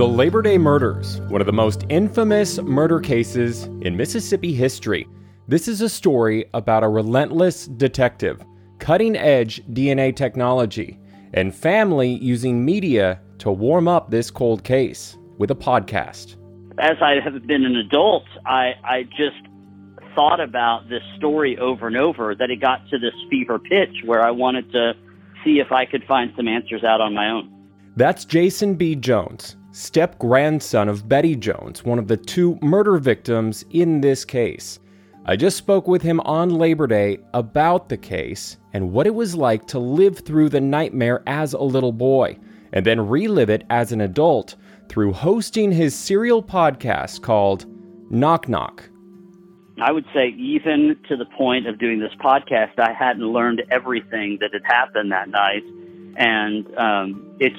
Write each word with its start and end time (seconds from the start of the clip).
The 0.00 0.08
Labor 0.08 0.40
Day 0.40 0.56
Murders, 0.56 1.20
one 1.28 1.42
of 1.42 1.46
the 1.46 1.52
most 1.52 1.84
infamous 1.90 2.58
murder 2.62 3.00
cases 3.00 3.64
in 3.82 3.98
Mississippi 3.98 4.54
history. 4.54 5.06
This 5.46 5.68
is 5.68 5.82
a 5.82 5.90
story 5.90 6.46
about 6.54 6.82
a 6.82 6.88
relentless 6.88 7.66
detective, 7.66 8.42
cutting 8.78 9.14
edge 9.14 9.62
DNA 9.74 10.16
technology, 10.16 10.98
and 11.34 11.54
family 11.54 12.14
using 12.14 12.64
media 12.64 13.20
to 13.40 13.50
warm 13.50 13.88
up 13.88 14.10
this 14.10 14.30
cold 14.30 14.64
case 14.64 15.18
with 15.36 15.50
a 15.50 15.54
podcast. 15.54 16.36
As 16.78 16.96
I 17.02 17.16
have 17.22 17.46
been 17.46 17.66
an 17.66 17.76
adult, 17.76 18.24
I, 18.46 18.72
I 18.82 19.02
just 19.02 19.36
thought 20.14 20.40
about 20.40 20.88
this 20.88 21.02
story 21.18 21.58
over 21.58 21.88
and 21.88 21.98
over 21.98 22.34
that 22.34 22.48
it 22.50 22.62
got 22.62 22.88
to 22.88 22.98
this 22.98 23.12
fever 23.28 23.58
pitch 23.58 23.96
where 24.06 24.22
I 24.22 24.30
wanted 24.30 24.72
to 24.72 24.94
see 25.44 25.58
if 25.58 25.70
I 25.70 25.84
could 25.84 26.04
find 26.04 26.32
some 26.38 26.48
answers 26.48 26.84
out 26.84 27.02
on 27.02 27.12
my 27.12 27.28
own. 27.28 27.54
That's 27.96 28.24
Jason 28.24 28.76
B. 28.76 28.96
Jones, 28.96 29.56
step 29.72 30.18
grandson 30.18 30.88
of 30.88 31.08
Betty 31.08 31.36
Jones, 31.36 31.84
one 31.84 31.98
of 31.98 32.08
the 32.08 32.16
two 32.16 32.58
murder 32.62 32.98
victims 32.98 33.64
in 33.70 34.00
this 34.00 34.24
case. 34.24 34.78
I 35.26 35.36
just 35.36 35.56
spoke 35.56 35.86
with 35.86 36.02
him 36.02 36.20
on 36.20 36.50
Labor 36.50 36.86
Day 36.86 37.18
about 37.34 37.88
the 37.88 37.96
case 37.96 38.56
and 38.72 38.92
what 38.92 39.06
it 39.06 39.14
was 39.14 39.36
like 39.36 39.66
to 39.68 39.78
live 39.78 40.20
through 40.20 40.48
the 40.48 40.60
nightmare 40.60 41.22
as 41.26 41.52
a 41.52 41.60
little 41.60 41.92
boy 41.92 42.38
and 42.72 42.86
then 42.86 43.08
relive 43.08 43.50
it 43.50 43.64
as 43.70 43.92
an 43.92 44.00
adult 44.00 44.56
through 44.88 45.12
hosting 45.12 45.70
his 45.70 45.94
serial 45.94 46.42
podcast 46.42 47.22
called 47.22 47.66
Knock 48.10 48.48
Knock. 48.48 48.88
I 49.80 49.92
would 49.92 50.04
say, 50.12 50.28
even 50.36 50.96
to 51.08 51.16
the 51.16 51.24
point 51.24 51.66
of 51.66 51.78
doing 51.78 52.00
this 52.00 52.12
podcast, 52.20 52.78
I 52.78 52.92
hadn't 52.92 53.26
learned 53.26 53.62
everything 53.70 54.38
that 54.40 54.52
had 54.52 54.64
happened 54.64 55.12
that 55.12 55.28
night. 55.28 55.62
And 56.16 56.66
um, 56.76 57.36
it's 57.38 57.56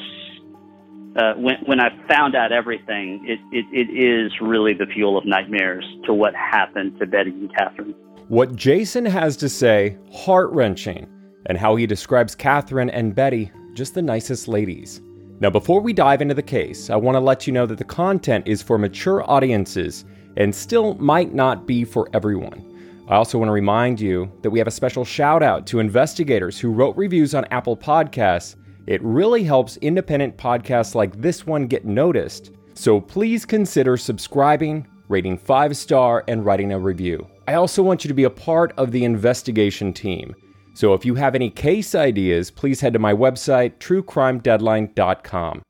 uh, 1.16 1.34
when, 1.34 1.56
when 1.66 1.80
I 1.80 1.90
found 2.08 2.36
out 2.36 2.52
everything, 2.52 3.26
it, 3.28 3.40
it, 3.52 3.66
it 3.72 3.92
is 3.92 4.32
really 4.42 4.74
the 4.74 4.86
fuel 4.86 5.18
of 5.18 5.26
nightmares 5.26 5.86
to 6.06 6.14
what 6.14 6.34
happened 6.36 6.98
to 7.00 7.06
Betty 7.06 7.32
and 7.32 7.52
Kathryn. 7.54 7.94
What 8.28 8.56
Jason 8.56 9.06
has 9.06 9.36
to 9.38 9.50
say, 9.50 9.98
heart 10.14 10.50
wrenching, 10.52 11.10
and 11.48 11.58
how 11.58 11.76
he 11.76 11.86
describes 11.86 12.36
Kathryn 12.36 12.90
and 12.94 13.14
Betty, 13.14 13.52
just 13.74 13.94
the 13.94 14.02
nicest 14.02 14.48
ladies. 14.48 15.02
Now, 15.42 15.50
before 15.50 15.82
we 15.82 15.92
dive 15.92 16.22
into 16.22 16.36
the 16.36 16.44
case, 16.44 16.90
I 16.90 16.96
want 16.96 17.16
to 17.16 17.20
let 17.20 17.48
you 17.48 17.52
know 17.52 17.66
that 17.66 17.78
the 17.78 17.84
content 17.84 18.48
is 18.48 18.62
for 18.62 18.78
mature 18.78 19.30
audiences 19.30 20.06
and 20.38 20.54
still 20.54 20.94
might 20.96 21.34
not 21.34 21.66
be 21.66 21.84
for 21.84 22.08
everyone. 22.14 22.64
I 23.10 23.16
also 23.16 23.38
want 23.38 23.50
to 23.50 23.54
remind 23.54 24.00
you 24.00 24.32
that 24.44 24.52
we 24.52 24.60
have 24.60 24.68
a 24.68 24.72
special 24.72 25.04
shout 25.04 25.44
out 25.44 25.68
to 25.68 25.80
investigators 25.80 26.60
who 26.60 26.72
wrote 26.72 26.96
reviews 26.96 27.36
on 27.36 27.46
Apple 27.46 27.76
Podcasts 27.76 28.56
it 28.88 29.02
really 29.04 29.44
helps 29.44 29.78
independent 29.78 30.38
podcasts 30.38 30.96
like 30.96 31.22
this 31.22 31.46
one 31.46 31.68
get 31.68 31.86
noticed. 31.86 32.52
So 32.74 33.00
please 33.00 33.46
consider 33.46 33.98
subscribing, 33.98 34.88
rating 35.08 35.38
five 35.38 35.78
star, 35.78 36.24
and 36.28 36.46
writing 36.46 36.72
a 36.72 36.80
review. 36.80 37.28
I 37.48 37.56
also 37.56 37.84
want 37.84 38.04
you 38.04 38.08
to 38.08 38.14
be 38.14 38.24
a 38.24 38.30
part 38.30 38.74
of 38.78 38.92
the 38.92 39.04
investigation 39.04 39.94
team. 39.94 40.36
So 40.74 40.94
if 40.94 41.06
you 41.06 41.16
have 41.16 41.36
any 41.36 41.50
case 41.50 41.96
ideas, 41.96 42.50
please 42.50 42.80
head 42.82 42.94
to 42.94 43.00
my 43.00 43.14
website, 43.14 43.78
truecrimedeadline.com. 43.80 45.62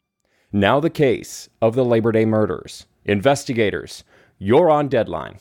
Now, 0.53 0.79
the 0.79 0.89
case 0.89 1.49
of 1.61 1.75
the 1.75 1.85
Labor 1.85 2.11
Day 2.11 2.25
murders. 2.25 2.85
Investigators, 3.05 4.03
you're 4.37 4.69
on 4.69 4.89
deadline. 4.89 5.37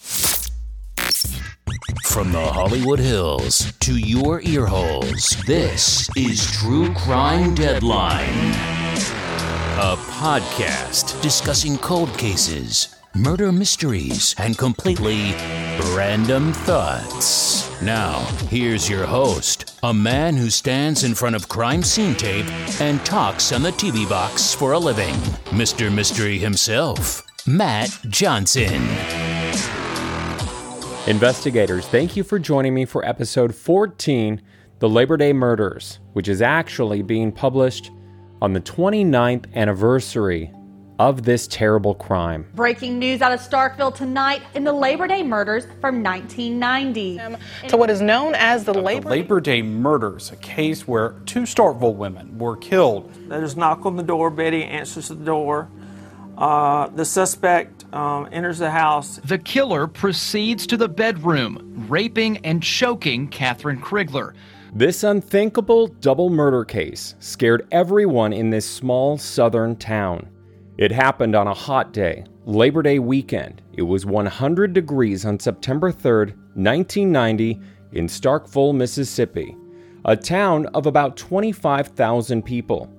From 2.04 2.30
the 2.32 2.40
Hollywood 2.40 2.98
Hills 2.98 3.72
to 3.80 3.96
your 3.96 4.40
earholes, 4.42 5.44
this 5.46 6.08
is 6.16 6.50
True 6.52 6.92
Crime 6.94 7.54
Deadline, 7.54 8.50
a 9.78 9.96
podcast 9.96 11.20
discussing 11.22 11.78
cold 11.78 12.12
cases, 12.18 12.94
murder 13.14 13.50
mysteries, 13.50 14.34
and 14.38 14.58
completely 14.58 15.32
random 15.94 16.52
thoughts. 16.52 17.80
Now, 17.80 18.18
here's 18.48 18.88
your 18.88 19.06
host, 19.06 19.78
a 19.82 19.94
man 19.94 20.36
who 20.36 20.50
stands 20.50 21.02
in 21.04 21.14
front 21.14 21.34
of 21.34 21.48
crime 21.48 21.82
scene 21.82 22.14
tape 22.14 22.46
and 22.80 23.04
talks 23.06 23.52
on 23.52 23.62
the 23.62 23.72
TV 23.72 24.08
box 24.08 24.52
for 24.54 24.72
a 24.72 24.78
living, 24.78 25.14
Mr. 25.46 25.92
Mystery 25.92 26.38
himself, 26.38 27.22
Matt 27.46 27.90
Johnson. 28.08 28.82
Investigators, 31.06 31.86
thank 31.88 32.14
you 32.14 32.22
for 32.22 32.38
joining 32.38 32.74
me 32.74 32.84
for 32.84 33.04
episode 33.06 33.54
14, 33.54 34.40
The 34.80 34.88
Labor 34.88 35.16
Day 35.16 35.32
Murders, 35.32 35.98
which 36.12 36.28
is 36.28 36.42
actually 36.42 37.00
being 37.00 37.32
published 37.32 37.90
on 38.42 38.52
the 38.52 38.60
29th 38.60 39.52
anniversary 39.54 40.52
of 40.98 41.22
this 41.22 41.46
terrible 41.46 41.94
crime. 41.94 42.46
Breaking 42.54 42.98
news 42.98 43.22
out 43.22 43.32
of 43.32 43.40
Starkville 43.40 43.94
tonight 43.94 44.42
in 44.54 44.62
the 44.62 44.74
Labor 44.74 45.06
Day 45.06 45.22
murders 45.22 45.64
from 45.80 46.02
1990. 46.02 47.18
Um, 47.18 47.38
to 47.68 47.78
what 47.78 47.88
is 47.88 48.02
known 48.02 48.34
as 48.34 48.64
the 48.64 48.74
Labor, 48.74 49.04
the 49.04 49.08
Labor 49.08 49.40
Day 49.40 49.62
murders, 49.62 50.30
a 50.30 50.36
case 50.36 50.86
where 50.86 51.14
two 51.24 51.42
Starkville 51.42 51.94
women 51.94 52.36
were 52.36 52.58
killed. 52.58 53.10
There's 53.30 53.56
knock 53.56 53.86
on 53.86 53.96
the 53.96 54.02
door. 54.02 54.28
Betty 54.28 54.64
answers 54.64 55.08
the 55.08 55.14
door. 55.14 55.70
Uh, 56.40 56.88
the 56.88 57.04
suspect 57.04 57.84
um, 57.94 58.26
enters 58.32 58.58
the 58.58 58.70
house. 58.70 59.20
The 59.24 59.36
killer 59.36 59.86
proceeds 59.86 60.66
to 60.68 60.78
the 60.78 60.88
bedroom, 60.88 61.84
raping 61.86 62.38
and 62.38 62.62
choking 62.62 63.28
Kathryn 63.28 63.78
Crigler. 63.78 64.32
This 64.72 65.04
unthinkable 65.04 65.88
double 65.88 66.30
murder 66.30 66.64
case 66.64 67.14
scared 67.18 67.68
everyone 67.72 68.32
in 68.32 68.48
this 68.48 68.64
small 68.64 69.18
southern 69.18 69.76
town. 69.76 70.30
It 70.78 70.90
happened 70.90 71.36
on 71.36 71.46
a 71.46 71.52
hot 71.52 71.92
day, 71.92 72.24
Labor 72.46 72.82
Day 72.82 73.00
weekend. 73.00 73.60
It 73.74 73.82
was 73.82 74.06
100 74.06 74.72
degrees 74.72 75.26
on 75.26 75.38
September 75.38 75.92
3rd, 75.92 76.28
1990, 76.54 77.60
in 77.92 78.06
Starkville, 78.06 78.74
Mississippi, 78.74 79.54
a 80.06 80.16
town 80.16 80.66
of 80.66 80.86
about 80.86 81.18
25,000 81.18 82.42
people, 82.42 82.90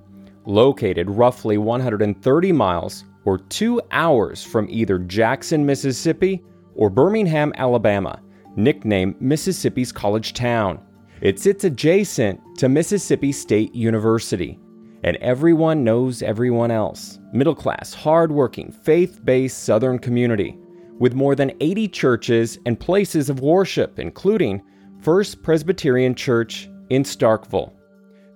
located 0.44 1.10
roughly 1.10 1.58
130 1.58 2.52
miles 2.52 3.04
or 3.24 3.38
two 3.38 3.80
hours 3.90 4.42
from 4.42 4.68
either 4.70 4.98
Jackson, 4.98 5.64
Mississippi 5.64 6.42
or 6.74 6.90
Birmingham, 6.90 7.52
Alabama, 7.56 8.20
nicknamed 8.56 9.20
Mississippi's 9.20 9.92
College 9.92 10.34
Town. 10.34 10.80
It 11.20 11.38
sits 11.38 11.64
adjacent 11.64 12.40
to 12.58 12.68
Mississippi 12.68 13.32
State 13.32 13.74
University, 13.74 14.58
and 15.04 15.16
everyone 15.18 15.84
knows 15.84 16.22
everyone 16.22 16.70
else. 16.70 17.20
Middle 17.32 17.54
class, 17.54 17.94
hardworking, 17.94 18.72
faith 18.72 19.24
based 19.24 19.64
Southern 19.64 19.98
community 19.98 20.58
with 20.98 21.14
more 21.14 21.34
than 21.34 21.52
80 21.60 21.88
churches 21.88 22.58
and 22.66 22.78
places 22.78 23.30
of 23.30 23.40
worship, 23.40 23.98
including 23.98 24.62
First 25.00 25.42
Presbyterian 25.42 26.14
Church 26.14 26.68
in 26.90 27.02
Starkville. 27.02 27.72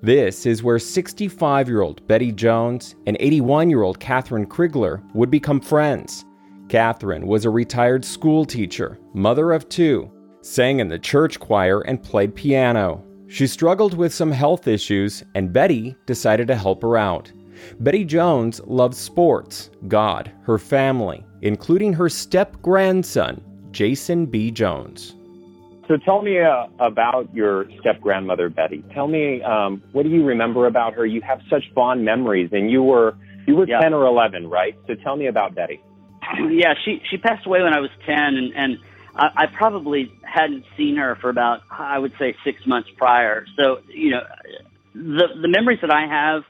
This 0.02 0.44
is 0.44 0.62
where 0.62 0.78
65 0.78 1.68
year 1.68 1.80
old 1.80 2.06
Betty 2.06 2.30
Jones 2.30 2.96
and 3.06 3.16
81 3.18 3.70
year 3.70 3.82
old 3.82 3.98
Kathryn 3.98 4.46
Crigler 4.46 5.02
would 5.14 5.30
become 5.30 5.60
friends. 5.60 6.24
Kathryn 6.68 7.24
was 7.24 7.44
a 7.44 7.50
retired 7.50 8.04
school 8.04 8.44
teacher, 8.44 8.98
mother 9.14 9.52
of 9.52 9.68
two, 9.68 10.10
sang 10.42 10.80
in 10.80 10.88
the 10.88 10.98
church 10.98 11.40
choir, 11.40 11.80
and 11.82 12.02
played 12.02 12.34
piano. 12.34 13.02
She 13.28 13.46
struggled 13.46 13.94
with 13.94 14.12
some 14.12 14.30
health 14.30 14.68
issues, 14.68 15.24
and 15.34 15.52
Betty 15.52 15.96
decided 16.06 16.46
to 16.48 16.56
help 16.56 16.82
her 16.82 16.96
out. 16.96 17.32
Betty 17.80 18.04
Jones 18.04 18.60
loved 18.66 18.94
sports, 18.94 19.70
God, 19.88 20.30
her 20.42 20.58
family, 20.58 21.24
including 21.42 21.92
her 21.94 22.08
step 22.08 22.60
grandson, 22.60 23.40
Jason 23.70 24.26
B. 24.26 24.50
Jones. 24.50 25.16
So 25.88 25.96
tell 25.96 26.22
me 26.22 26.40
uh, 26.40 26.66
about 26.80 27.32
your 27.32 27.66
step 27.80 28.00
grandmother 28.00 28.48
Betty. 28.48 28.84
Tell 28.92 29.06
me 29.06 29.40
um, 29.42 29.82
what 29.92 30.02
do 30.02 30.08
you 30.08 30.24
remember 30.24 30.66
about 30.66 30.94
her? 30.94 31.06
You 31.06 31.20
have 31.22 31.40
such 31.48 31.62
fond 31.74 32.04
memories, 32.04 32.50
and 32.52 32.70
you 32.70 32.82
were 32.82 33.16
you 33.46 33.54
were 33.54 33.68
yeah. 33.68 33.80
ten 33.80 33.94
or 33.94 34.04
eleven, 34.04 34.48
right? 34.48 34.76
So 34.88 34.94
tell 34.94 35.16
me 35.16 35.26
about 35.26 35.54
Betty. 35.54 35.80
Yeah, 36.50 36.74
she 36.84 37.00
she 37.08 37.18
passed 37.18 37.46
away 37.46 37.62
when 37.62 37.72
I 37.72 37.78
was 37.78 37.90
ten, 38.04 38.16
and 38.16 38.52
and 38.56 38.78
I, 39.14 39.44
I 39.44 39.46
probably 39.46 40.10
hadn't 40.22 40.64
seen 40.76 40.96
her 40.96 41.16
for 41.20 41.30
about 41.30 41.60
I 41.70 41.98
would 41.98 42.12
say 42.18 42.34
six 42.44 42.66
months 42.66 42.88
prior. 42.96 43.46
So 43.56 43.78
you 43.88 44.10
know, 44.10 44.22
the 44.94 45.28
the 45.40 45.48
memories 45.48 45.78
that 45.82 45.92
I 45.92 46.06
have 46.06 46.42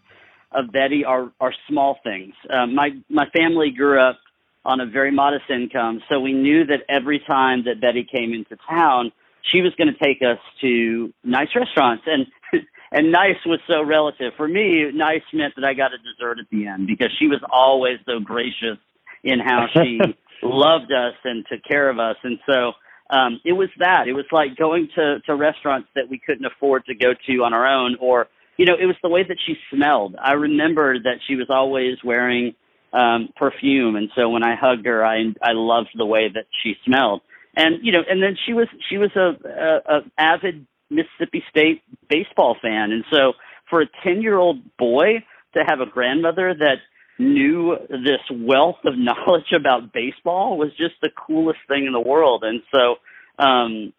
of 0.53 0.73
Betty 0.73 1.05
are 1.05 1.31
are 1.41 1.53
small 1.69 1.99
things. 2.03 2.33
Uh, 2.49 2.67
my 2.67 2.91
my 3.11 3.27
family 3.37 3.71
grew 3.71 4.01
up 4.01 4.19
on 4.65 4.81
a 4.81 4.87
very 4.87 5.11
modest 5.11 5.45
income, 5.51 6.01
so 6.09 6.21
we 6.21 6.33
knew 6.33 6.65
that 6.65 6.81
every 6.89 7.21
time 7.27 7.65
that 7.65 7.83
Betty 7.83 8.05
came 8.11 8.33
into 8.33 8.57
town 8.69 9.13
she 9.53 9.61
was 9.63 9.73
going 9.77 9.93
to 9.93 9.99
take 10.05 10.23
us 10.23 10.39
to 10.61 11.13
nice 11.25 11.49
restaurants 11.55 12.05
and 12.07 12.27
and 12.93 13.13
nice 13.13 13.37
was 13.45 13.61
so 13.67 13.83
relative. 13.83 14.33
For 14.37 14.49
me 14.49 14.91
nice 14.93 15.23
meant 15.33 15.55
that 15.57 15.65
i 15.65 15.75
got 15.75 15.93
a 15.93 15.99
dessert 15.99 16.39
at 16.39 16.47
the 16.51 16.67
end 16.67 16.87
because 16.87 17.11
she 17.19 17.27
was 17.27 17.41
always 17.51 17.99
so 18.07 18.21
gracious 18.21 18.79
in 19.23 19.41
how 19.41 19.67
she 19.75 20.01
loved 20.43 20.93
us 20.93 21.15
and 21.25 21.45
took 21.51 21.63
care 21.65 21.89
of 21.89 21.99
us. 21.99 22.17
And 22.23 22.39
so 22.49 22.73
um 23.11 23.41
it 23.45 23.53
was 23.53 23.69
that. 23.79 24.09
It 24.09 24.13
was 24.15 24.27
like 24.33 24.57
going 24.57 24.89
to 24.97 25.21
to 25.27 25.35
restaurants 25.35 25.89
that 25.95 26.09
we 26.09 26.21
couldn't 26.25 26.47
afford 26.47 26.87
to 26.87 26.95
go 26.95 27.13
to 27.27 27.45
on 27.45 27.55
our 27.55 27.67
own 27.67 27.97
or 28.01 28.29
you 28.57 28.65
know 28.65 28.75
it 28.81 28.87
was 28.87 28.97
the 29.03 29.09
way 29.09 29.23
that 29.23 29.39
she 29.47 29.55
smelled. 29.73 30.17
I 30.23 30.33
remember 30.33 30.99
that 30.99 31.19
she 31.27 31.37
was 31.37 31.47
always 31.51 31.97
wearing 32.05 32.55
um, 32.93 33.29
perfume, 33.37 33.97
and 33.97 34.11
so 34.17 34.31
when 34.31 34.43
I 34.43 34.55
hugged 34.55 34.87
her, 34.87 35.05
I 35.05 35.35
I 35.43 35.53
loved 35.53 35.91
the 35.95 36.07
way 36.07 36.29
that 36.33 36.47
she 36.63 36.75
smelled. 36.85 37.21
And 37.57 37.79
you 37.83 37.93
know, 37.93 38.03
and 38.09 38.23
then 38.23 38.37
she 38.47 38.53
was 38.53 38.69
she 38.89 38.99
was 38.99 39.11
a, 39.17 39.35
a, 39.49 39.97
a 39.97 40.01
avid 40.19 40.67
Mississippi 40.91 41.43
State 41.51 41.83
baseball 42.09 42.57
fan, 42.61 42.93
and 42.93 43.05
so 43.11 43.33
for 43.71 43.81
a 43.81 43.87
ten 44.05 44.21
year 44.23 44.37
old 44.37 44.59
boy 44.77 45.25
to 45.55 45.65
have 45.67 45.81
a 45.81 45.87
grandmother 45.87 46.55
that 46.55 46.77
knew 47.19 47.77
this 47.89 48.21
wealth 48.31 48.77
of 48.85 48.95
knowledge 48.97 49.53
about 49.59 49.93
baseball 49.93 50.59
was 50.59 50.71
just 50.77 50.95
the 51.03 51.11
coolest 51.27 51.61
thing 51.69 51.87
in 51.87 51.93
the 51.93 52.01
world. 52.01 52.45
And 52.45 52.63
so 52.73 52.97
um, 53.43 53.93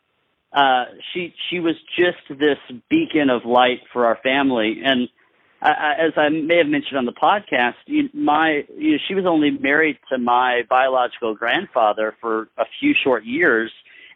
uh, 0.53 0.85
she 1.13 1.33
she 1.49 1.59
was 1.59 1.75
just 1.97 2.39
this 2.39 2.57
beacon 2.89 3.29
of 3.29 3.45
light 3.45 3.79
for 3.91 4.05
our 4.05 4.17
family. 4.23 4.81
And 4.83 5.09
I, 5.61 5.93
as 5.99 6.13
I 6.17 6.29
may 6.29 6.57
have 6.57 6.67
mentioned 6.67 6.97
on 6.97 7.05
the 7.05 7.11
podcast, 7.11 7.75
you, 7.85 8.09
my 8.13 8.63
you 8.75 8.91
know, 8.91 8.97
she 9.07 9.15
was 9.15 9.25
only 9.25 9.51
married 9.51 9.97
to 10.11 10.17
my 10.17 10.61
biological 10.69 11.35
grandfather 11.35 12.15
for 12.21 12.49
a 12.57 12.65
few 12.79 12.93
short 13.03 13.25
years 13.25 13.71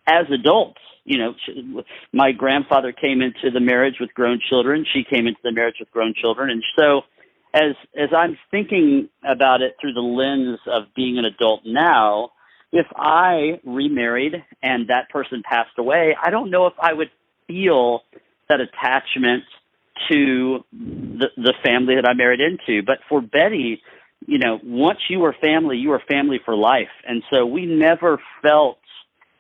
as 0.06 0.26
adults. 0.32 0.80
You 1.04 1.18
know, 1.18 1.34
she, 1.46 1.84
my 2.14 2.32
grandfather 2.32 2.92
came 2.92 3.22
into 3.22 3.50
the 3.52 3.60
marriage 3.60 3.96
with 4.00 4.14
grown 4.14 4.40
children. 4.50 4.86
She 4.94 5.04
came 5.04 5.26
into 5.26 5.40
the 5.44 5.52
marriage 5.52 5.78
with 5.80 5.90
grown 5.92 6.14
children, 6.20 6.52
and 6.52 6.64
so 6.78 7.02
as 7.54 7.76
as 7.96 8.10
I'm 8.16 8.38
thinking 8.52 9.10
about 9.28 9.62
it 9.62 9.76
through 9.82 9.94
the 9.94 10.02
lens 10.02 10.60
of 10.68 10.94
being 10.96 11.18
an 11.18 11.26
adult 11.26 11.62
now, 11.66 12.32
if 12.72 12.86
I 12.96 13.60
remarried 13.66 14.44
and 14.62 14.88
that 14.90 15.10
person 15.10 15.42
passed 15.44 15.78
away, 15.78 16.16
I 16.22 16.30
don't 16.30 16.52
know 16.52 16.68
if 16.68 16.74
I 16.80 16.94
would 16.94 17.10
feel 17.48 18.04
that 18.48 18.60
attachment 18.62 19.44
to 20.10 20.64
the 20.72 21.28
the 21.38 21.54
family 21.64 21.96
that 21.96 22.08
I 22.08 22.14
married 22.14 22.40
into. 22.40 22.84
But 22.84 23.00
for 23.10 23.22
Betty, 23.22 23.82
you 24.26 24.38
know, 24.38 24.60
once 24.64 25.00
you 25.10 25.20
were 25.20 25.36
family, 25.42 25.78
you 25.78 25.90
were 25.90 26.02
family 26.10 26.40
for 26.44 26.56
life. 26.56 26.92
And 27.08 27.24
so 27.32 27.46
we 27.46 27.66
never 27.66 28.20
felt 28.42 28.78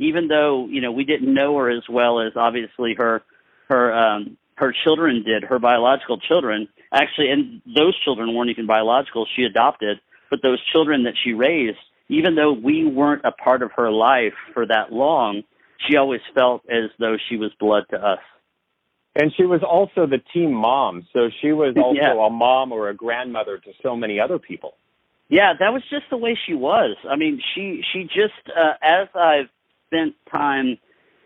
even 0.02 0.28
though, 0.28 0.68
you 0.68 0.82
know, 0.82 0.92
we 0.92 1.06
didn't 1.06 1.32
know 1.32 1.56
her 1.58 1.70
as 1.70 1.84
well 1.90 2.20
as 2.20 2.34
obviously 2.36 2.96
her 2.98 3.22
her 3.70 3.94
um 3.94 4.38
her 4.56 4.74
children 4.84 5.24
did, 5.24 5.44
her 5.44 5.60
biological 5.60 6.20
children. 6.20 6.68
Actually, 6.94 7.32
and 7.32 7.62
those 7.66 7.98
children 8.04 8.36
weren't 8.36 8.50
even 8.50 8.68
biological. 8.68 9.26
She 9.36 9.44
adopted, 9.44 10.00
but 10.30 10.40
those 10.44 10.60
children 10.72 11.04
that 11.04 11.14
she 11.24 11.34
raised, 11.34 11.80
even 12.10 12.36
though 12.36 12.52
we 12.52 12.86
weren't 12.86 13.24
a 13.24 13.32
part 13.32 13.64
of 13.64 13.72
her 13.78 13.90
life 13.90 14.34
for 14.54 14.66
that 14.66 14.92
long, 14.92 15.44
she 15.88 15.96
always 15.96 16.22
felt 16.36 16.64
as 16.70 16.90
though 17.00 17.16
she 17.30 17.38
was 17.38 17.52
blood 17.60 17.84
to 17.92 17.98
us. 17.98 18.20
And 19.16 19.34
she 19.36 19.44
was 19.44 19.62
also 19.62 20.08
the 20.08 20.20
team 20.34 20.54
mom, 20.54 21.06
so 21.14 21.30
she 21.42 21.52
was 21.52 21.76
also 21.78 21.96
Yeah. 22.00 22.26
a 22.26 22.30
mom 22.30 22.72
or 22.72 22.90
a 22.90 22.94
grandmother 22.94 23.58
to 23.58 23.72
so 23.82 23.96
many 23.96 24.20
other 24.20 24.40
people. 24.40 24.76
Yeah, 25.30 25.54
that 25.60 25.72
was 25.72 25.82
just 25.90 26.10
the 26.10 26.18
way 26.18 26.38
she 26.46 26.54
was. 26.54 26.98
I 27.10 27.16
mean, 27.16 27.42
she 27.54 27.84
she 27.94 28.04
just 28.04 28.34
uh, 28.56 28.74
as 28.82 29.08
I've 29.16 29.48
spent 29.88 30.16
time 30.30 30.78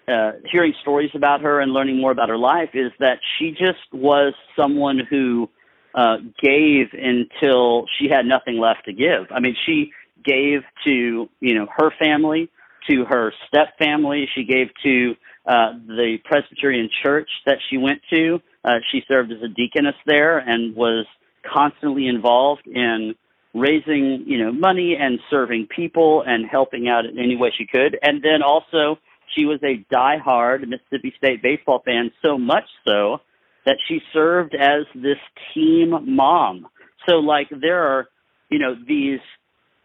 uh, 0.08 0.34
hearing 0.52 0.74
stories 0.82 1.10
about 1.16 1.42
her 1.42 1.60
and 1.60 1.74
learning 1.74 2.00
more 2.00 2.12
about 2.12 2.30
her 2.30 2.38
life, 2.38 2.70
is 2.76 2.92
that 3.00 3.20
she 3.38 3.50
just 3.52 3.82
was 3.92 4.34
someone 4.56 5.00
who 5.10 5.50
uh, 5.96 6.18
gave 6.40 6.88
until 6.94 7.86
she 7.98 8.08
had 8.08 8.28
nothing 8.28 8.60
left 8.60 8.86
to 8.86 8.94
give. 8.94 9.26
I 9.32 9.40
mean, 9.40 9.56
she 9.66 9.92
gave 10.24 10.62
to 10.84 11.30
you 11.40 11.54
know 11.56 11.68
her 11.76 11.92
family, 11.98 12.50
to 12.90 13.06
her 13.06 13.34
step 13.48 13.78
family. 13.80 14.30
She 14.36 14.44
gave 14.44 14.68
to 14.84 15.16
uh, 15.48 15.74
the 15.88 16.18
Presbyterian 16.26 16.90
church 17.04 17.30
that 17.46 17.58
she 17.70 17.78
went 17.78 18.02
to. 18.10 18.40
Uh, 18.64 18.80
she 18.92 19.02
served 19.08 19.32
as 19.32 19.42
a 19.44 19.48
deaconess 19.48 19.96
there 20.06 20.40
and 20.40 20.76
was 20.76 21.06
constantly 21.54 22.08
involved 22.08 22.66
in 22.66 23.14
raising 23.54 24.26
you 24.28 24.44
know 24.44 24.52
money 24.52 24.98
and 25.00 25.20
serving 25.30 25.68
people 25.74 26.24
and 26.28 26.46
helping 26.46 26.90
out 26.90 27.06
in 27.06 27.18
any 27.18 27.36
way 27.36 27.52
she 27.58 27.66
could. 27.66 27.98
And 28.02 28.22
then 28.22 28.42
also 28.44 29.00
she 29.36 29.46
was 29.46 29.60
a 29.64 29.86
diehard 29.94 30.68
Mississippi 30.68 31.14
State 31.18 31.42
baseball 31.42 31.82
fan, 31.86 32.12
so 32.24 32.38
much 32.38 32.66
so 32.86 33.20
that 33.66 33.78
she 33.88 34.00
served 34.14 34.56
as 34.56 34.86
this 34.94 35.18
team 35.54 36.16
mom. 36.16 36.68
So 37.08 37.16
like 37.16 37.48
there 37.50 37.84
are 37.84 38.08
you 38.50 38.60
know 38.60 38.76
these 38.88 39.20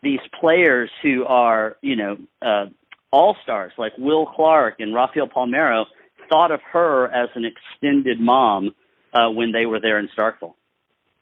these 0.02 0.20
players 0.40 0.90
who 1.02 1.24
are 1.24 1.76
you 1.82 1.96
know 1.96 2.16
uh, 2.42 2.66
all 3.12 3.36
stars 3.42 3.72
like 3.78 3.92
Will 3.98 4.26
Clark 4.26 4.76
and 4.80 4.94
Rafael 4.94 5.26
Palmeiro 5.28 5.86
thought 6.28 6.50
of 6.50 6.60
her 6.72 7.08
as 7.08 7.28
an 7.34 7.44
extended 7.44 8.20
mom 8.20 8.74
uh, 9.12 9.28
when 9.30 9.52
they 9.52 9.66
were 9.66 9.80
there 9.80 9.98
in 9.98 10.08
Starkville. 10.16 10.54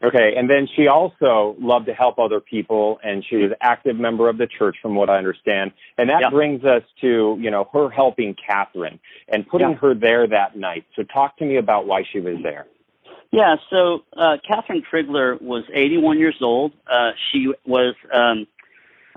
Okay, 0.02 0.35
and 0.37 0.49
then 0.49 0.69
she 0.76 0.87
also 0.87 1.56
loved 1.58 1.87
to 1.87 1.93
help 1.94 2.20
other 2.20 2.38
people, 2.38 3.00
and 3.02 3.25
she 3.29 3.35
was 3.37 3.50
an 3.50 3.56
active 3.61 3.96
member 3.96 4.29
of 4.29 4.38
the 4.38 4.46
church, 4.46 4.76
from 4.81 4.94
what 4.94 5.11
I 5.11 5.19
understand. 5.19 5.73
And 5.96 6.08
that 6.08 6.20
Yeah. 6.20 6.31
brings 6.31 6.64
us 6.64 6.85
to 7.00 7.37
you 7.40 7.50
know 7.50 7.69
her 7.73 7.88
helping 7.90 8.37
Kathryn 8.37 9.00
and 9.29 9.49
putting 9.49 9.70
Yeah. 9.70 9.75
her 9.76 9.94
there 9.94 10.26
that 10.29 10.56
night. 10.56 10.85
So 10.94 11.02
talk 11.02 11.37
to 11.38 11.44
me 11.44 11.56
about 11.56 11.87
why 11.87 12.05
she 12.05 12.20
was 12.20 12.40
there. 12.43 12.67
Yeah, 13.32 13.56
so 13.70 14.05
uh, 14.17 14.37
Kathryn 14.49 14.85
Crigler 14.87 15.40
was 15.43 15.64
81 15.73 16.19
years 16.19 16.37
old. 16.40 16.73
Uh, 16.87 17.11
she 17.31 17.52
was 17.67 17.94
um, 18.12 18.46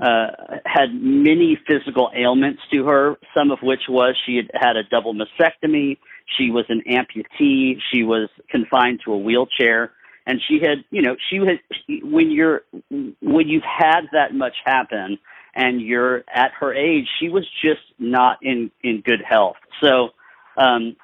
uh, 0.02 0.58
had 0.66 0.94
many 0.94 1.58
physical 1.68 2.10
ailments 2.16 2.62
to 2.74 2.86
her, 2.86 3.18
some 3.36 3.52
of 3.52 3.60
which 3.62 3.82
was 3.88 4.16
she 4.26 4.38
had 4.38 4.50
had 4.54 4.76
a 4.76 4.84
double 4.84 5.14
mastectomy. 5.14 5.98
She 6.38 6.50
was 6.50 6.66
an 6.70 6.82
amputee. 6.90 7.76
She 7.92 8.04
was 8.04 8.30
confined 8.50 9.02
to 9.06 9.14
a 9.14 9.18
wheelchair, 9.18 9.92
and 10.26 10.42
she 10.48 10.60
had, 10.60 10.84
you 10.90 11.02
know, 11.02 11.16
she 11.30 11.38
had 11.38 11.60
when 12.04 12.32
you're 12.32 12.64
when 12.90 13.48
you've 13.48 13.64
had 13.64 14.02
that 14.12 14.34
much 14.34 14.56
happen 14.66 15.20
and 15.54 15.82
you're 15.82 16.24
at 16.34 16.52
her 16.60 16.74
age, 16.74 17.08
she 17.20 17.30
was 17.30 17.46
just 17.62 17.82
not 18.00 18.40
in 18.42 18.72
in 18.84 19.02
good 19.02 19.22
health. 19.28 19.58
So. 19.82 20.10
Um, 20.58 20.96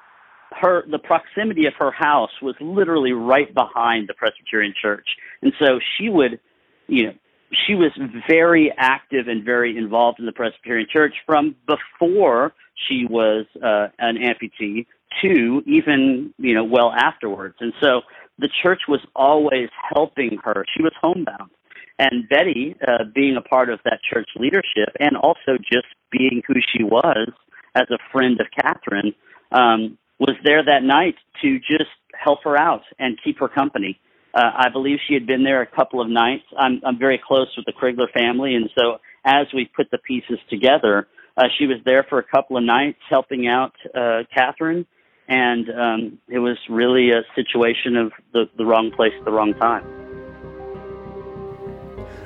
her 0.50 0.84
the 0.90 0.98
proximity 0.98 1.66
of 1.66 1.74
her 1.78 1.90
house 1.90 2.30
was 2.40 2.54
literally 2.58 3.12
right 3.12 3.52
behind 3.52 4.08
the 4.08 4.14
Presbyterian 4.14 4.72
church. 4.80 5.06
And 5.42 5.52
so 5.58 5.78
she 5.96 6.08
would, 6.08 6.40
you 6.86 7.06
know, 7.08 7.12
she 7.52 7.74
was 7.74 7.92
very 8.28 8.72
active 8.76 9.28
and 9.28 9.44
very 9.44 9.76
involved 9.76 10.18
in 10.18 10.26
the 10.26 10.32
Presbyterian 10.32 10.86
church 10.92 11.14
from 11.26 11.56
before 11.66 12.52
she 12.88 13.06
was 13.08 13.46
uh, 13.56 13.88
an 13.98 14.16
amputee 14.16 14.86
to 15.22 15.62
even, 15.66 16.32
you 16.38 16.54
know, 16.54 16.64
well 16.64 16.92
afterwards. 16.92 17.56
And 17.60 17.72
so 17.80 18.02
the 18.38 18.48
church 18.62 18.82
was 18.88 19.00
always 19.16 19.68
helping 19.94 20.38
her. 20.44 20.64
She 20.76 20.82
was 20.82 20.92
homebound. 21.00 21.50
And 21.98 22.28
Betty, 22.28 22.76
uh, 22.86 23.04
being 23.12 23.36
a 23.36 23.40
part 23.40 23.70
of 23.70 23.80
that 23.84 24.00
church 24.08 24.28
leadership 24.36 24.94
and 25.00 25.16
also 25.16 25.58
just 25.58 25.86
being 26.12 26.42
who 26.46 26.54
she 26.72 26.84
was 26.84 27.30
as 27.74 27.86
a 27.90 27.98
friend 28.12 28.40
of 28.40 28.46
Kathryn, 28.56 29.14
um, 29.50 29.98
was 30.20 30.36
there 30.44 30.64
that 30.64 30.82
night 30.82 31.16
to 31.42 31.58
just 31.58 31.90
help 32.14 32.44
her 32.44 32.56
out 32.56 32.82
and 32.98 33.18
keep 33.22 33.38
her 33.40 33.48
company. 33.48 33.98
Uh, 34.34 34.50
I 34.56 34.68
believe 34.70 34.98
she 35.06 35.14
had 35.14 35.26
been 35.26 35.42
there 35.42 35.62
a 35.62 35.66
couple 35.66 36.00
of 36.00 36.08
nights. 36.08 36.44
I'm, 36.58 36.80
I'm 36.84 36.98
very 36.98 37.20
close 37.24 37.48
with 37.56 37.64
the 37.66 37.72
Crigler 37.72 38.10
family, 38.12 38.54
and 38.54 38.68
so 38.78 38.98
as 39.24 39.46
we 39.54 39.70
put 39.74 39.90
the 39.90 39.98
pieces 39.98 40.38
together, 40.50 41.08
uh, 41.36 41.44
she 41.58 41.66
was 41.66 41.78
there 41.84 42.04
for 42.08 42.18
a 42.18 42.24
couple 42.24 42.56
of 42.56 42.64
nights 42.64 42.98
helping 43.08 43.46
out 43.46 43.72
uh, 43.94 44.22
Kathryn, 44.36 44.86
and 45.28 45.70
um, 45.70 46.18
it 46.28 46.38
was 46.38 46.56
really 46.68 47.10
a 47.10 47.22
situation 47.34 47.96
of 47.96 48.12
the, 48.32 48.44
the 48.56 48.64
wrong 48.64 48.90
place 48.94 49.12
at 49.18 49.24
the 49.24 49.30
wrong 49.30 49.54
time. 49.54 49.84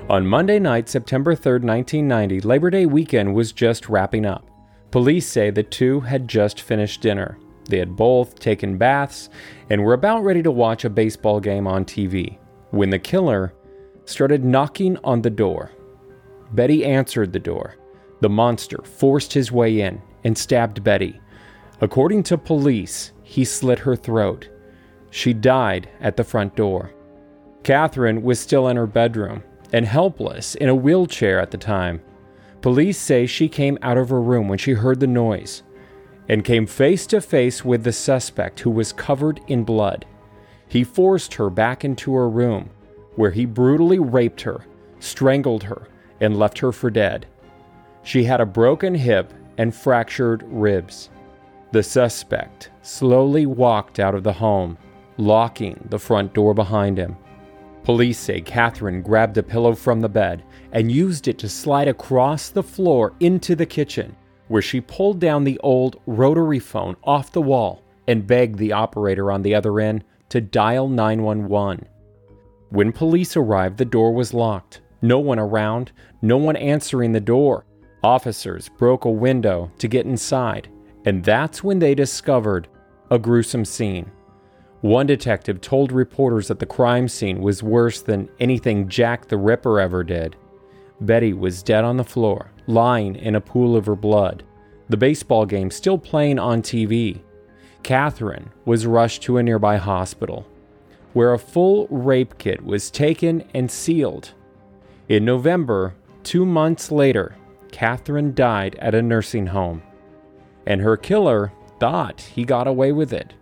On 0.08 0.26
Monday 0.26 0.58
night, 0.58 0.88
September 0.88 1.34
3rd, 1.34 1.62
1990, 1.62 2.40
Labor 2.40 2.70
Day 2.70 2.86
weekend 2.86 3.34
was 3.34 3.52
just 3.52 3.88
wrapping 3.88 4.26
up. 4.26 4.50
Police 4.90 5.26
say 5.26 5.50
the 5.50 5.62
two 5.62 6.00
had 6.00 6.28
just 6.28 6.60
finished 6.60 7.00
dinner. 7.00 7.38
They 7.68 7.78
had 7.78 7.96
both 7.96 8.38
taken 8.38 8.76
baths 8.76 9.28
and 9.70 9.82
were 9.82 9.94
about 9.94 10.24
ready 10.24 10.42
to 10.42 10.50
watch 10.50 10.84
a 10.84 10.90
baseball 10.90 11.40
game 11.40 11.66
on 11.66 11.84
TV 11.84 12.38
when 12.70 12.90
the 12.90 12.98
killer 12.98 13.54
started 14.04 14.44
knocking 14.44 14.96
on 15.04 15.22
the 15.22 15.30
door. 15.30 15.70
Betty 16.52 16.84
answered 16.84 17.32
the 17.32 17.38
door. 17.38 17.76
The 18.20 18.28
monster 18.28 18.78
forced 18.84 19.32
his 19.32 19.50
way 19.50 19.80
in 19.80 20.00
and 20.24 20.36
stabbed 20.36 20.84
Betty. 20.84 21.20
According 21.80 22.22
to 22.24 22.38
police, 22.38 23.12
he 23.22 23.44
slit 23.44 23.80
her 23.80 23.96
throat. 23.96 24.48
She 25.10 25.32
died 25.32 25.88
at 26.00 26.16
the 26.16 26.24
front 26.24 26.54
door. 26.56 26.92
Kathryn 27.64 28.22
was 28.22 28.40
still 28.40 28.68
in 28.68 28.76
her 28.76 28.86
bedroom 28.86 29.42
and 29.72 29.86
helpless 29.86 30.54
in 30.56 30.68
a 30.68 30.74
wheelchair 30.74 31.40
at 31.40 31.50
the 31.50 31.58
time. 31.58 32.02
Police 32.60 32.98
say 32.98 33.26
she 33.26 33.48
came 33.48 33.78
out 33.82 33.98
of 33.98 34.10
her 34.10 34.20
room 34.20 34.48
when 34.48 34.58
she 34.58 34.72
heard 34.72 35.00
the 35.00 35.06
noise 35.06 35.62
and 36.32 36.46
came 36.46 36.66
face 36.66 37.06
to 37.06 37.20
face 37.20 37.62
with 37.62 37.84
the 37.84 37.92
suspect 37.92 38.60
who 38.60 38.70
was 38.70 38.90
covered 38.90 39.38
in 39.48 39.64
blood. 39.64 40.06
He 40.66 40.82
forced 40.82 41.34
her 41.34 41.50
back 41.50 41.84
into 41.84 42.14
her 42.14 42.26
room, 42.26 42.70
where 43.16 43.32
he 43.32 43.44
brutally 43.44 43.98
raped 43.98 44.40
her, 44.40 44.64
strangled 44.98 45.64
her, 45.64 45.88
and 46.22 46.38
left 46.38 46.58
her 46.60 46.72
for 46.72 46.88
dead. 46.88 47.26
She 48.02 48.24
had 48.24 48.40
a 48.40 48.46
broken 48.46 48.94
hip 48.94 49.30
and 49.58 49.74
fractured 49.74 50.42
ribs. 50.46 51.10
The 51.70 51.82
suspect 51.82 52.70
slowly 52.80 53.44
walked 53.44 54.00
out 54.00 54.14
of 54.14 54.22
the 54.22 54.32
home, 54.32 54.78
locking 55.18 55.86
the 55.90 55.98
front 55.98 56.32
door 56.32 56.54
behind 56.54 56.96
him. 56.96 57.14
Police 57.84 58.18
say 58.18 58.40
Kathryn 58.40 59.02
grabbed 59.02 59.36
a 59.36 59.42
pillow 59.42 59.74
from 59.74 60.00
the 60.00 60.08
bed 60.08 60.44
and 60.72 60.90
used 60.90 61.28
it 61.28 61.36
to 61.40 61.48
slide 61.50 61.88
across 61.88 62.48
the 62.48 62.62
floor 62.62 63.12
into 63.20 63.54
the 63.54 63.66
kitchen, 63.66 64.16
where 64.52 64.60
she 64.60 64.82
pulled 64.82 65.18
down 65.18 65.44
the 65.44 65.58
old 65.60 65.98
rotary 66.04 66.58
phone 66.58 66.94
off 67.04 67.32
the 67.32 67.40
wall 67.40 67.82
and 68.06 68.26
begged 68.26 68.58
the 68.58 68.70
operator 68.70 69.32
on 69.32 69.40
the 69.40 69.54
other 69.54 69.80
end 69.80 70.04
to 70.28 70.42
dial 70.42 70.88
911. 70.88 71.88
When 72.68 72.92
police 72.92 73.34
arrived, 73.34 73.78
the 73.78 73.86
door 73.86 74.12
was 74.12 74.34
locked. 74.34 74.82
No 75.00 75.18
one 75.18 75.38
around, 75.38 75.92
no 76.20 76.36
one 76.36 76.56
answering 76.56 77.12
the 77.12 77.18
door. 77.18 77.64
Officers 78.04 78.68
broke 78.68 79.06
a 79.06 79.10
window 79.10 79.72
to 79.78 79.88
get 79.88 80.04
inside, 80.04 80.68
and 81.06 81.24
that's 81.24 81.64
when 81.64 81.78
they 81.78 81.94
discovered 81.94 82.68
a 83.10 83.18
gruesome 83.18 83.64
scene. 83.64 84.12
One 84.82 85.06
detective 85.06 85.62
told 85.62 85.92
reporters 85.92 86.48
that 86.48 86.58
the 86.58 86.66
crime 86.66 87.08
scene 87.08 87.40
was 87.40 87.62
worse 87.62 88.02
than 88.02 88.28
anything 88.38 88.86
Jack 88.86 89.28
the 89.28 89.38
Ripper 89.38 89.80
ever 89.80 90.04
did. 90.04 90.36
Betty 91.00 91.32
was 91.32 91.62
dead 91.62 91.84
on 91.84 91.96
the 91.96 92.04
floor, 92.04 92.51
lying 92.66 93.16
in 93.16 93.34
a 93.34 93.40
pool 93.40 93.76
of 93.76 93.86
her 93.86 93.96
blood. 93.96 94.42
The 94.88 94.96
baseball 94.96 95.46
game 95.46 95.70
still 95.70 95.98
playing 95.98 96.38
on 96.38 96.62
TV. 96.62 97.20
Kathryn 97.82 98.48
was 98.64 98.86
rushed 98.86 99.22
to 99.22 99.38
a 99.38 99.42
nearby 99.42 99.76
hospital, 99.76 100.46
where 101.12 101.32
a 101.32 101.38
full 101.38 101.86
rape 101.88 102.38
kit 102.38 102.64
was 102.64 102.90
taken 102.90 103.44
and 103.54 103.70
sealed. 103.70 104.32
In 105.08 105.24
November, 105.24 105.94
two 106.22 106.46
months 106.46 106.92
later, 106.92 107.36
Kathryn 107.70 108.34
died 108.34 108.76
at 108.78 108.94
a 108.94 109.02
nursing 109.02 109.46
home, 109.48 109.82
and 110.66 110.80
her 110.80 110.96
killer 110.96 111.52
thought 111.80 112.20
he 112.20 112.44
got 112.44 112.66
away 112.66 112.92
with 112.92 113.12
it 113.12 113.34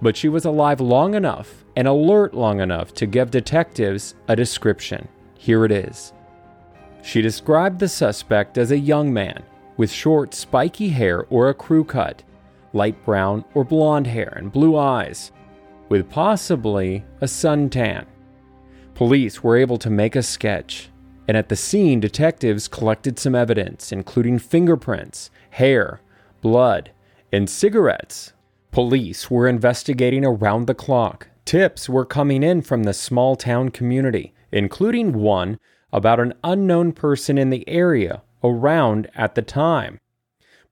but 0.00 0.16
she 0.16 0.28
was 0.28 0.44
alive 0.44 0.80
long 0.80 1.14
enough 1.14 1.64
and 1.76 1.88
alert 1.88 2.34
long 2.34 2.60
enough 2.60 2.92
to 2.94 3.06
give 3.06 3.30
detectives 3.30 4.14
a 4.28 4.36
description. 4.36 5.08
Here 5.38 5.64
it 5.64 5.72
is. 5.72 6.12
She 7.04 7.22
described 7.22 7.78
the 7.78 7.88
suspect 7.88 8.58
as 8.58 8.72
a 8.72 8.78
young 8.78 9.12
man 9.12 9.44
with 9.76 9.90
short, 9.90 10.34
spiky 10.34 10.88
hair 10.88 11.26
or 11.30 11.48
a 11.48 11.54
crew 11.54 11.84
cut, 11.84 12.22
light 12.72 13.04
brown 13.04 13.44
or 13.54 13.64
blonde 13.64 14.06
hair, 14.06 14.32
and 14.36 14.50
blue 14.50 14.76
eyes, 14.76 15.30
with 15.88 16.10
possibly 16.10 17.04
a 17.20 17.26
suntan. 17.26 18.06
Police 18.94 19.42
were 19.42 19.56
able 19.56 19.78
to 19.78 19.90
make 19.90 20.16
a 20.16 20.22
sketch, 20.22 20.90
and 21.28 21.36
at 21.36 21.48
the 21.48 21.56
scene, 21.56 22.00
detectives 22.00 22.68
collected 22.68 23.18
some 23.18 23.34
evidence, 23.34 23.92
including 23.92 24.38
fingerprints, 24.38 25.30
hair, 25.50 26.00
blood, 26.40 26.90
and 27.32 27.48
cigarettes 27.48 28.32
Police 28.74 29.30
were 29.30 29.46
investigating 29.46 30.24
around 30.24 30.66
the 30.66 30.74
clock. 30.74 31.28
Tips 31.44 31.88
were 31.88 32.04
coming 32.04 32.42
in 32.42 32.60
from 32.60 32.82
the 32.82 32.92
small 32.92 33.36
town 33.36 33.68
community, 33.68 34.34
including 34.50 35.12
one 35.12 35.60
about 35.94 36.18
an 36.18 36.34
unknown 36.42 36.92
person 36.92 37.38
in 37.38 37.50
the 37.50 37.66
area 37.68 38.20
around 38.42 39.08
at 39.14 39.36
the 39.36 39.42
time. 39.42 40.00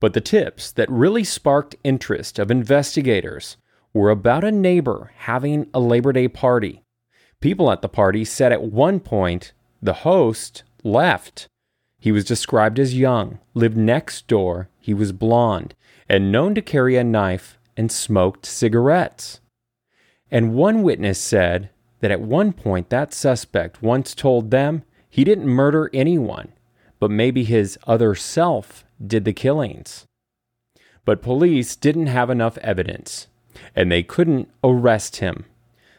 But 0.01 0.15
the 0.15 0.21
tips 0.21 0.73
that 0.73 0.91
really 0.91 1.23
sparked 1.23 1.77
interest 1.85 2.41
of 2.41 2.51
investigators 2.51 3.57
were 3.95 4.11
about 4.11 4.43
a 4.43 4.51
neighbor 4.51 5.13
having 5.19 5.69
a 5.73 5.79
Labor 5.79 6.13
Day 6.13 6.27
party. 6.27 6.83
People 7.41 7.71
at 7.71 7.83
the 7.83 7.89
party 7.89 8.25
said 8.25 8.51
at 8.51 8.65
one 8.65 8.99
point 8.99 9.53
the 9.81 9.93
host 9.93 10.65
left. 10.83 11.49
He 12.01 12.11
was 12.11 12.25
described 12.25 12.81
as 12.81 12.99
young, 12.99 13.39
lived 13.55 13.77
next 13.77 14.27
door, 14.27 14.69
he 14.81 14.93
was 14.93 15.13
blond, 15.13 15.77
and 16.09 16.33
known 16.33 16.53
to 16.57 16.63
carry 16.63 16.97
a 16.97 17.05
knife 17.05 17.59
and 17.77 17.93
smoked 17.93 18.45
cigarettes. 18.45 19.41
And 20.33 20.55
one 20.55 20.83
witness 20.83 21.21
said 21.21 21.71
that 22.01 22.11
at 22.11 22.21
one 22.21 22.53
point 22.53 22.91
that 22.91 23.15
suspect 23.15 23.83
once 23.83 24.17
told 24.17 24.51
them 24.51 24.83
he 25.13 25.25
didn't 25.25 25.47
murder 25.47 25.91
anyone, 25.93 26.53
but 26.99 27.11
maybe 27.11 27.45
his 27.45 27.79
other 27.87 28.15
self 28.15 28.83
did 29.07 29.27
the 29.27 29.35
killings. 29.35 30.07
But 31.05 31.21
police 31.21 31.77
didn't 31.77 32.07
have 32.07 32.31
enough 32.31 32.57
evidence, 32.59 33.27
and 33.77 33.93
they 33.93 34.03
couldn't 34.03 34.49
arrest 34.65 35.17
him. 35.17 35.45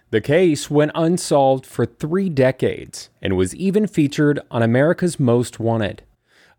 The 0.10 0.20
case 0.20 0.72
went 0.72 0.93
unsolved 0.96 1.63
for 1.63 1.86
three 1.86 2.27
decades 2.27 3.12
and 3.22 3.38
was 3.38 3.53
even 3.55 3.86
featured 3.86 4.39
on 4.50 4.63
America's 4.63 5.20
Most 5.20 5.60
Wanted. 5.60 6.01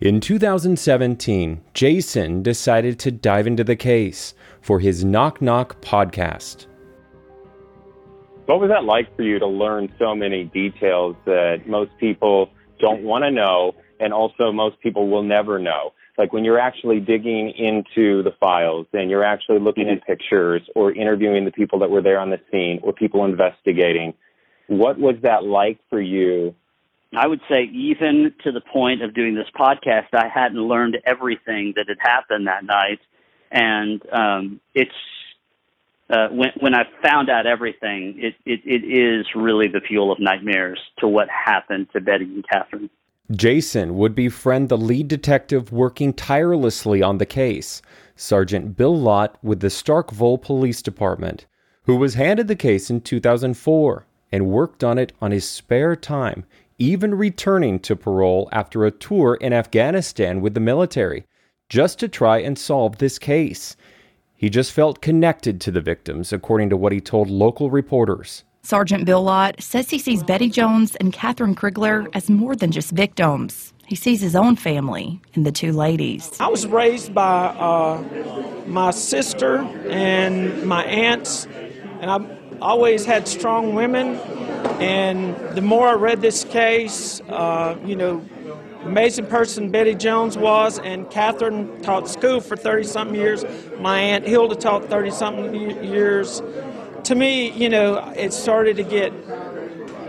In 0.01 0.21
2017, 0.21 1.61
Jason 1.75 2.41
decided 2.41 3.01
to 3.01 3.11
dive 3.11 3.49
into 3.49 3.65
the 3.65 3.75
case 3.75 4.33
for 4.61 4.79
his 4.79 5.05
Knock 5.05 5.43
Knock 5.43 5.81
podcast. 5.81 6.67
What 8.47 8.61
was 8.61 8.71
that 8.71 8.85
like 8.85 9.15
for 9.17 9.23
you 9.23 9.39
to 9.39 9.47
learn 9.47 9.93
so 9.99 10.15
many 10.15 10.45
details 10.45 11.17
that 11.25 11.67
most 11.67 11.93
people 11.99 12.51
don't 12.79 13.03
want 13.03 13.25
to 13.25 13.31
know 13.31 13.75
and 14.01 14.13
also 14.13 14.53
most 14.53 14.79
people 14.81 15.09
will 15.09 15.23
never 15.23 15.59
know? 15.59 15.93
Like 16.19 16.33
when 16.33 16.45
you're 16.45 16.59
actually 16.59 17.01
digging 17.01 17.51
into 17.51 18.23
the 18.23 18.33
files 18.39 18.87
and 18.93 19.11
you're 19.11 19.25
actually 19.25 19.59
looking 19.61 19.89
at 19.89 20.07
pictures 20.07 20.63
or 20.75 20.93
interviewing 20.93 21.45
the 21.45 21.53
people 21.53 21.79
that 21.81 21.91
were 21.91 22.03
there 22.03 22.21
on 22.21 22.31
the 22.31 22.41
scene 22.51 22.81
or 22.83 22.93
people 22.93 23.25
investigating, 23.25 24.15
what 24.67 24.99
was 24.99 25.17
that 25.23 25.45
like 25.45 25.79
for 25.89 26.01
you? 26.01 26.55
I 27.17 27.27
would 27.27 27.41
say 27.49 27.65
even 27.73 28.35
to 28.45 28.53
the 28.53 28.61
point 28.61 29.03
of 29.03 29.15
doing 29.15 29.35
this 29.35 29.49
podcast, 29.59 30.09
I 30.13 30.29
hadn't 30.29 30.61
learned 30.61 30.99
everything 31.07 31.73
that 31.77 31.87
had 31.89 31.99
happened 32.01 32.47
that 32.47 32.65
night 32.65 33.01
and 33.55 34.03
um, 34.13 34.61
it's 34.75 34.91
uh, 36.11 36.29
when 36.29 36.51
when 36.61 36.75
I 36.75 36.85
found 37.03 37.31
out 37.31 37.47
everything, 37.47 38.15
it, 38.19 38.35
it 38.45 38.61
it 38.65 38.85
is 38.85 39.27
really 39.35 39.69
the 39.69 39.81
fuel 39.81 40.13
of 40.13 40.21
nightmares 40.21 40.79
to 40.99 41.09
what 41.09 41.29
happened 41.29 41.89
to 41.93 42.01
Betty 42.01 42.25
and 42.25 42.45
Kathryn. 42.47 42.91
Jason 43.33 43.97
would 43.97 44.15
befriend 44.15 44.69
the 44.69 44.77
lead 44.77 45.09
detective 45.09 45.73
working 45.73 46.13
tirelessly 46.13 47.03
on 47.03 47.17
the 47.17 47.27
case, 47.27 47.81
Sergeant 48.17 48.77
Bill 48.77 48.97
Lott 48.97 49.39
with 49.43 49.61
the 49.61 49.69
Starkville 49.69 50.43
Police 50.43 50.83
Department, 50.83 51.47
who 51.85 51.97
was 51.97 52.15
handed 52.15 52.49
the 52.49 52.57
case 52.57 52.91
in 52.91 53.01
2004 53.01 54.07
and 54.31 54.51
worked 54.51 54.85
on 54.85 54.99
it 54.99 55.15
on 55.23 55.31
his 55.31 55.49
spare 55.49 55.97
time, 55.97 56.45
even 56.79 57.15
returning 57.15 57.79
to 57.79 57.97
parole 57.97 58.49
after 58.53 58.85
a 58.85 58.91
tour 58.91 59.37
in 59.37 59.55
Afghanistan 59.55 60.43
with 60.43 60.53
the 60.53 60.61
military 60.61 61.25
just 61.71 61.99
to 61.99 62.09
try 62.09 62.39
and 62.39 62.59
solve 62.59 62.99
this 62.99 63.19
case. 63.19 63.75
He 64.45 64.51
just 64.51 64.73
felt 64.73 65.01
connected 65.01 65.59
to 65.63 65.71
the 65.71 65.81
victims, 65.81 66.31
according 66.31 66.69
to 66.69 66.77
what 66.77 66.93
he 66.93 67.01
told 67.01 67.31
local 67.31 67.71
reporters. 67.71 68.45
Sergeant 68.61 69.07
Bill 69.07 69.23
Lott 69.23 69.63
says 69.63 69.89
he 69.89 69.99
sees 69.99 70.23
Betty 70.23 70.51
Jones 70.51 70.97
and 70.97 71.15
Kathryn 71.15 71.55
Crigler 71.55 72.11
as 72.13 72.29
more 72.29 72.55
than 72.55 72.71
just 72.71 72.91
victims. 72.91 73.73
He 73.87 73.97
sees 73.97 74.21
his 74.21 74.37
own 74.37 74.57
family 74.57 75.19
in 75.33 75.45
the 75.45 75.51
two 75.51 75.73
ladies. 75.73 76.31
I 76.39 76.49
was 76.49 76.67
raised 76.67 77.15
by 77.15 77.47
uh, 77.57 78.05
my 78.67 78.91
sister 78.91 79.61
and 79.89 80.67
my 80.67 80.85
aunts, 80.85 81.47
and 82.03 82.11
I've 82.11 82.61
always 82.61 83.07
had 83.07 83.27
strong 83.27 83.75
women. 83.75 84.17
And 84.79 85.35
the 85.57 85.63
more 85.63 85.89
I 85.89 85.95
read 85.95 86.21
this 86.21 86.45
case, 86.45 87.23
uh, 87.31 87.79
you 87.83 87.97
know, 87.97 88.23
amazing 88.85 89.27
person 89.27 89.71
Betty 89.71 89.95
Jones 89.95 90.37
was, 90.37 90.79
and 90.79 91.07
Kathryn 91.07 91.83
taught 91.83 92.09
school 92.09 92.41
for 92.41 92.57
30 92.57 92.85
something 92.85 93.17
years. 93.17 93.45
My 93.79 93.99
Aunt 93.99 94.27
Hilda 94.27 94.55
taught 94.55 94.85
30 94.85 95.11
something 95.11 95.85
years. 95.85 96.43
To 97.05 97.15
me, 97.15 97.51
you 97.51 97.69
know, 97.69 97.99
it 98.17 98.33
started 98.33 98.77
to 98.77 98.83
get 98.83 99.13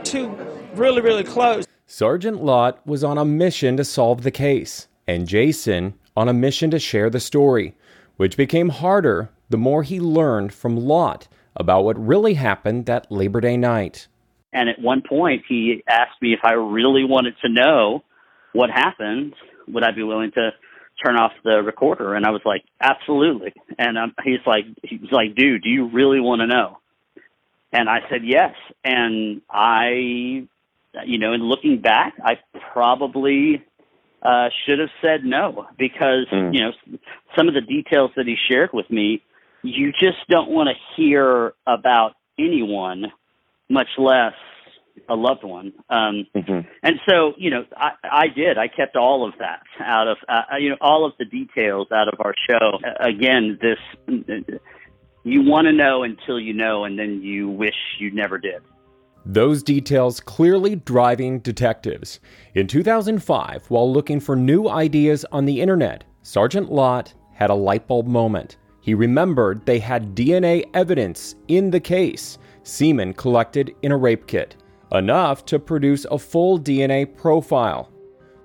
too 0.06 0.30
really, 0.76 1.02
really 1.02 1.24
close. 1.24 1.66
Sergeant 1.86 2.44
Lott 2.44 2.86
was 2.86 3.04
on 3.04 3.18
a 3.18 3.26
mission 3.26 3.78
to 3.78 3.84
solve 3.84 4.24
the 4.24 4.32
case, 4.32 4.88
and 5.08 5.28
Jason 5.28 5.94
on 6.18 6.30
a 6.30 6.34
mission 6.34 6.72
to 6.72 6.80
share 6.80 7.10
the 7.10 7.20
story, 7.20 7.76
which 8.18 8.38
became 8.38 8.70
harder 8.70 9.30
the 9.50 9.58
more 9.58 9.84
he 9.84 10.00
learned 10.00 10.54
from 10.54 10.78
Lott 10.78 11.28
about 11.56 11.84
what 11.84 11.98
really 12.04 12.34
happened 12.34 12.86
that 12.86 13.12
Labor 13.12 13.42
Day 13.42 13.58
night. 13.58 14.08
And 14.52 14.70
at 14.70 14.80
one 14.80 15.02
point, 15.08 15.44
he 15.48 15.84
asked 15.88 16.22
me 16.22 16.34
if 16.34 16.40
I 16.44 16.54
really 16.54 17.04
wanted 17.04 17.36
to 17.42 17.50
know 17.50 18.04
what 18.56 18.70
happened, 18.70 19.34
would 19.68 19.84
I 19.84 19.92
be 19.92 20.04
willing 20.04 20.32
to 20.32 20.52
turn 21.04 21.18
off 21.18 21.34
the 21.44 21.62
recorder? 21.62 22.16
And 22.16 22.26
I 22.26 22.32
was 22.32 22.42
like, 22.46 22.64
absolutely. 22.82 23.54
And 23.78 23.98
um, 23.98 24.14
he's 24.24 24.40
like, 24.46 24.66
he's 24.84 25.12
like, 25.12 25.36
dude, 25.36 25.64
do 25.64 25.70
you 25.70 25.90
really 25.90 26.20
want 26.20 26.40
to 26.42 26.48
know? 26.48 26.80
And 27.74 27.90
I 27.90 28.00
said 28.10 28.22
yes. 28.24 28.54
And 28.84 29.42
I, 29.50 29.90
you 31.06 31.18
know, 31.18 31.34
in 31.34 31.42
looking 31.42 31.82
back, 31.82 32.14
I 32.24 32.40
probably 32.72 33.64
uh, 34.22 34.50
should 34.66 34.80
have 34.80 34.90
said 35.02 35.24
no 35.24 35.68
because 35.78 36.26
mm. 36.32 36.54
you 36.54 36.62
know 36.62 36.72
some 37.36 37.48
of 37.48 37.54
the 37.54 37.62
details 37.62 38.12
that 38.16 38.26
he 38.26 38.36
shared 38.50 38.72
with 38.74 38.90
me, 38.90 39.22
you 39.62 39.92
just 39.92 40.18
don't 40.30 40.50
want 40.50 40.70
to 40.70 40.76
hear 40.96 41.54
about 41.68 42.14
anyone, 42.40 43.12
much 43.70 43.90
less 43.98 44.34
a 45.10 45.16
loved 45.16 45.44
one. 45.44 45.74
Um, 45.90 46.28
mm-hmm. 46.36 46.68
And 46.84 46.96
so, 47.08 47.34
you 47.38 47.50
know, 47.50 47.66
I, 47.76 47.92
I 48.04 48.28
did. 48.28 48.58
I 48.58 48.68
kept 48.68 48.96
all 48.96 49.28
of 49.28 49.34
that 49.40 49.62
out 49.80 50.08
of, 50.08 50.18
uh, 50.28 50.58
you 50.60 50.70
know, 50.70 50.78
all 50.82 51.06
of 51.06 51.14
the 51.20 51.26
details 51.26 51.88
out 51.92 52.08
of 52.08 52.20
our 52.20 52.34
show. 52.50 52.80
Again, 53.00 53.60
this, 53.62 53.78
you 55.24 55.42
want 55.44 55.66
to 55.66 55.74
know 55.74 56.04
until 56.04 56.40
you 56.40 56.54
know, 56.54 56.86
and 56.86 56.98
then 56.98 57.22
you 57.22 57.50
wish 57.50 57.76
you 58.00 58.12
never 58.12 58.38
did. 58.38 58.62
Those 59.28 59.64
details 59.64 60.20
clearly 60.20 60.76
driving 60.76 61.40
detectives. 61.40 62.20
In 62.54 62.68
2005, 62.68 63.66
while 63.70 63.92
looking 63.92 64.20
for 64.20 64.36
new 64.36 64.70
ideas 64.70 65.26
on 65.32 65.46
the 65.46 65.62
internet, 65.62 66.04
Sergeant 66.22 66.72
Lott 66.72 67.14
had 67.34 67.50
a 67.50 67.56
light 67.56 67.88
bulb 67.88 68.06
moment. 68.06 68.58
He 68.82 68.94
remembered 68.94 69.66
they 69.66 69.80
had 69.80 70.16
DNA 70.16 70.70
evidence 70.76 71.36
in 71.48 71.72
the 71.72 71.80
case, 71.80 72.38
semen 72.62 73.14
collected 73.14 73.76
in 73.82 73.92
a 73.92 73.98
rape 73.98 74.28
kit, 74.28 74.58
enough 74.92 75.46
to 75.46 75.60
produce 75.60 76.06
a 76.12 76.18
full 76.18 76.60
DNA 76.60 77.06
profile. 77.16 77.92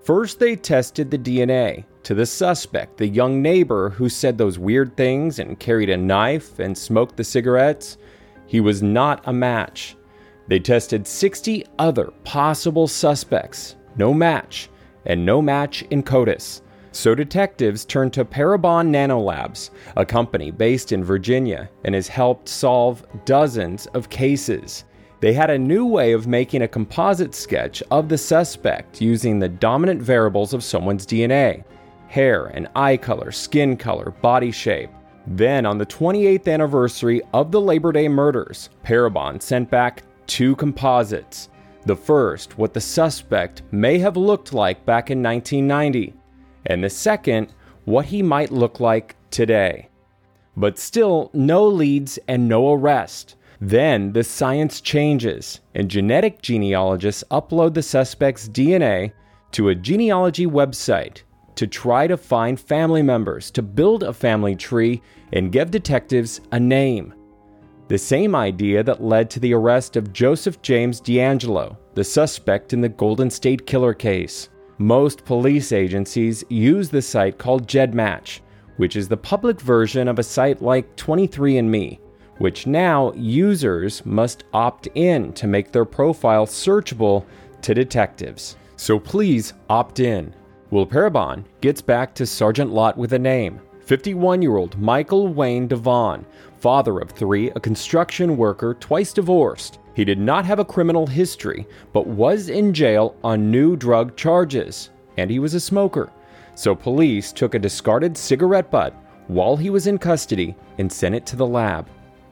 First, 0.03 0.39
they 0.39 0.57
tested 0.57 1.11
the 1.11 1.19
DNA 1.19 1.85
to 2.05 2.15
the 2.15 2.27
suspect, 2.27 2.97
the 2.97 3.07
young 3.07 3.43
neighbor 3.43 3.91
who 3.91 4.09
said 4.09 4.39
those 4.39 4.59
weird 4.59 4.97
things 4.97 5.39
and 5.39 5.61
carried 5.61 5.91
a 5.91 5.97
knife 5.97 6.59
and 6.59 6.77
smoked 6.77 7.17
the 7.17 7.25
cigarettes. 7.25 7.99
He 8.47 8.61
was 8.61 8.83
not 8.83 9.21
a 9.27 9.33
match. 9.33 9.97
They 10.49 10.59
tested 10.59 11.07
60 11.07 11.67
other 11.79 12.13
possible 12.25 12.89
suspects, 12.89 13.77
no 13.97 14.13
match, 14.15 14.71
and 15.07 15.25
no 15.25 15.41
match 15.41 15.83
in 15.91 16.03
CODIS. 16.03 16.63
So 16.93 17.15
detectives 17.15 17.85
turned 17.85 18.13
to 18.15 18.25
Parabon 18.25 18.89
Nanolabs, 18.91 19.71
a 19.97 20.05
company 20.05 20.51
based 20.51 20.91
in 20.91 21.05
Virginia 21.05 21.71
and 21.85 21.95
has 21.95 22.09
helped 22.09 22.49
solve 22.49 23.07
dozens 23.25 23.87
of 23.89 24.11
cases. 24.11 24.85
They 25.21 25.35
had 25.35 25.51
a 25.51 25.59
new 25.59 25.85
way 25.85 26.13
of 26.13 26.27
making 26.27 26.63
a 26.63 26.69
composite 26.69 27.35
sketch 27.35 27.83
of 27.91 28.09
the 28.09 28.17
suspect 28.17 29.03
using 29.03 29.39
the 29.39 29.51
dominant 29.51 30.01
variables 30.01 30.55
of 30.55 30.65
someone's 30.65 31.07
DNA 31.07 31.65
hair 32.09 32.47
and 32.47 32.69
eye 32.75 32.97
color, 32.97 33.31
skin 33.31 33.77
color, 33.77 34.11
body 34.21 34.51
shape. 34.51 34.91
Then, 35.29 35.65
on 35.65 35.79
the 35.79 35.87
28th 35.87 36.53
anniversary 36.53 37.23
of 37.33 37.53
the 37.53 37.61
Labor 37.61 37.93
Day 37.93 38.09
murders, 38.09 38.69
Parabon 38.85 39.41
sent 39.41 39.71
back 39.71 40.03
two 40.27 40.57
composites. 40.57 41.51
The 41.87 41.95
first, 41.95 42.59
what 42.59 42.75
the 42.75 42.81
suspect 42.81 43.63
may 43.71 43.99
have 43.99 44.17
looked 44.17 44.53
like 44.53 44.85
back 44.85 45.11
in 45.11 45.23
1990, 45.23 46.15
and 46.67 46.83
the 46.83 46.91
second, 46.91 47.53
what 47.85 48.07
he 48.07 48.23
might 48.23 48.51
look 48.51 48.81
like 48.81 49.15
today. 49.31 49.89
But 50.57 50.79
still, 50.79 51.31
no 51.33 51.67
leads 51.67 52.19
and 52.27 52.49
no 52.49 52.73
arrest. 52.73 53.37
Then 53.61 54.13
the 54.15 54.25
science 54.25 54.81
changes, 54.81 55.61
and 55.75 55.91
genetic 55.91 56.41
genealogists 56.41 57.25
upload 57.31 57.75
the 57.75 57.83
suspect's 57.83 58.49
DNA 58.49 59.13
to 59.53 59.69
a 59.69 59.75
genealogy 59.75 60.47
website 60.47 61.23
to 61.57 61.67
try 61.67 62.07
to 62.07 62.17
find 62.17 62.59
family 62.59 63.03
members, 63.03 63.51
to 63.51 63.61
build 63.61 64.03
a 64.03 64.15
family 64.15 64.57
tree, 64.57 65.03
and 65.35 65.53
give 65.53 65.71
detectives 65.71 66.41
a 66.53 66.59
name. 66.59 67.13
The 67.89 67.99
same 67.99 68.35
idea 68.35 68.83
that 68.83 69.03
led 69.03 69.29
to 69.31 69.41
the 69.41 69.53
arrest 69.53 69.97
of 69.97 70.13
Joseph 70.13 70.63
James 70.63 71.03
DeAngelo, 71.03 71.77
the 71.93 72.05
suspect 72.05 72.73
in 72.73 72.81
the 72.81 72.89
Golden 72.89 73.29
State 73.29 73.67
Killer 73.67 73.93
case. 73.93 74.49
Most 74.79 75.27
police 75.27 75.73
agencies 75.73 76.43
use 76.49 76.89
the 76.89 77.03
site 77.03 77.37
called 77.37 77.67
GEDmatch, 77.67 78.41
which 78.79 78.97
is 78.97 79.09
the 79.09 79.17
public 79.19 79.61
version 79.61 80.09
of 80.09 80.19
a 80.19 80.23
site 80.23 80.63
like 80.63 80.97
23andMe 80.97 81.99
which 82.41 82.67
now 82.67 83.13
users 83.13 84.05
must 84.07 84.45
opt 84.55 84.89
in 84.95 85.31
to 85.35 85.47
make 85.47 85.71
their 85.71 85.85
profile 85.85 86.47
searchable 86.47 87.27
to 87.61 87.75
detectives. 87.75 88.57
So 88.77 88.99
please 88.99 89.53
opt 89.69 90.01
in. 90.01 90.35
Will 90.71 90.87
Parabon 90.87 91.45
gets 91.61 91.83
back 91.83 92.15
to 92.15 92.25
Sergeant 92.25 92.73
Lott 92.73 92.97
with 92.97 93.13
a 93.13 93.19
name 93.19 93.61
51 93.85 94.41
year 94.41 94.57
old 94.57 94.81
Michael 94.81 95.29
Wayne 95.29 95.69
DeVaughn, 95.69 96.25
father 96.59 96.99
of 96.99 97.11
three, 97.11 97.51
a 97.51 97.61
construction 97.61 98.39
worker, 98.39 98.73
twice 98.81 99.13
divorced. 99.13 99.79
He 99.95 100.07
did 100.07 100.19
not 100.19 100.47
have 100.47 100.61
a 100.61 100.65
criminal 100.65 101.07
history, 101.07 101.67
but 101.93 102.07
was 102.07 102.49
in 102.49 102.73
jail 102.73 103.17
on 103.23 103.51
new 103.51 103.77
drug 103.77 104.17
charges, 104.17 104.89
and 105.19 105.31
he 105.31 105.39
was 105.39 105.53
a 105.53 105.61
smoker. 105.61 106.11
So 106.55 106.75
police 106.75 107.33
took 107.33 107.55
a 107.55 107.59
discarded 107.59 108.17
cigarette 108.17 108.71
butt 108.71 108.95
while 109.27 109.59
he 109.59 109.69
was 109.69 109.87
in 109.87 109.99
custody 109.99 110.57
and 110.79 110.91
sent 110.91 111.15
it 111.15 111.27
to 111.27 111.37
the 111.37 111.47
lab. 111.47 111.87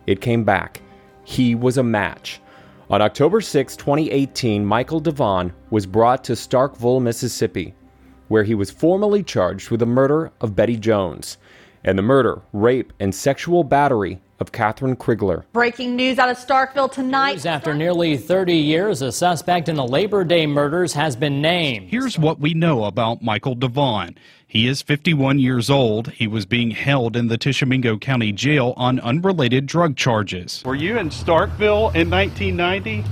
It 0.09 0.23
came 0.23 0.43
back. 0.43 0.81
He 1.25 1.55
was 1.55 1.77
a 1.77 1.83
match. 1.83 2.41
On 2.89 3.03
October 3.03 3.43
6, 3.43 3.77
2018, 3.77 4.65
Michael 4.65 5.01
DeVaughn 5.01 5.53
was 5.69 5.85
brought 5.85 6.25
to 6.25 6.33
Starkville, 6.33 7.03
Mississippi, 7.03 7.75
where 8.29 8.43
he 8.43 8.55
was 8.55 8.71
formally 8.71 9.23
charged 9.23 9.69
with 9.69 9.81
the 9.81 9.87
murder 9.87 10.33
of 10.41 10.57
Betty 10.57 10.79
Jones 10.79 11.37
and 11.89 11.99
the 11.99 12.03
murder, 12.03 12.43
rape, 12.53 12.93
and 13.01 13.15
sexual 13.15 13.65
battery 13.65 14.21
of 14.41 14.53
Kathryn 14.53 14.95
Crigler. 14.95 15.45
Breaking 15.55 15.97
news 15.97 16.19
out 16.19 16.29
of 16.29 16.37
Starkville 16.37 16.93
tonight. 16.93 17.37
News 17.37 17.47
after 17.47 17.73
nearly 17.73 18.19
30 18.19 18.55
years, 18.55 19.01
a 19.01 19.11
suspect 19.11 19.71
in 19.71 19.77
the 19.77 19.87
Labor 19.87 20.23
Day 20.23 20.47
murders 20.47 20.93
has 20.93 21.17
been 21.17 21.41
named. 21.41 21.89
Here's 21.89 22.19
what 22.19 22.41
we 22.41 22.53
know 22.53 22.85
about 22.85 23.23
Michael 23.23 23.55
DeVaughn. 23.55 24.17
He 24.47 24.69
is 24.69 24.83
51 24.83 25.39
years 25.39 25.71
old. 25.71 26.11
He 26.11 26.27
was 26.27 26.45
being 26.45 26.73
held 26.73 27.17
in 27.17 27.29
the 27.29 27.39
Tishomingo 27.39 27.97
County 27.97 28.33
Jail 28.33 28.75
on 28.77 29.01
unrelated 29.01 29.65
drug 29.65 29.97
charges. 29.97 30.63
Were 30.67 30.75
you 30.75 30.99
in 30.99 31.09
Starkville 31.09 31.95
in 31.95 32.11
1990? 32.11 33.03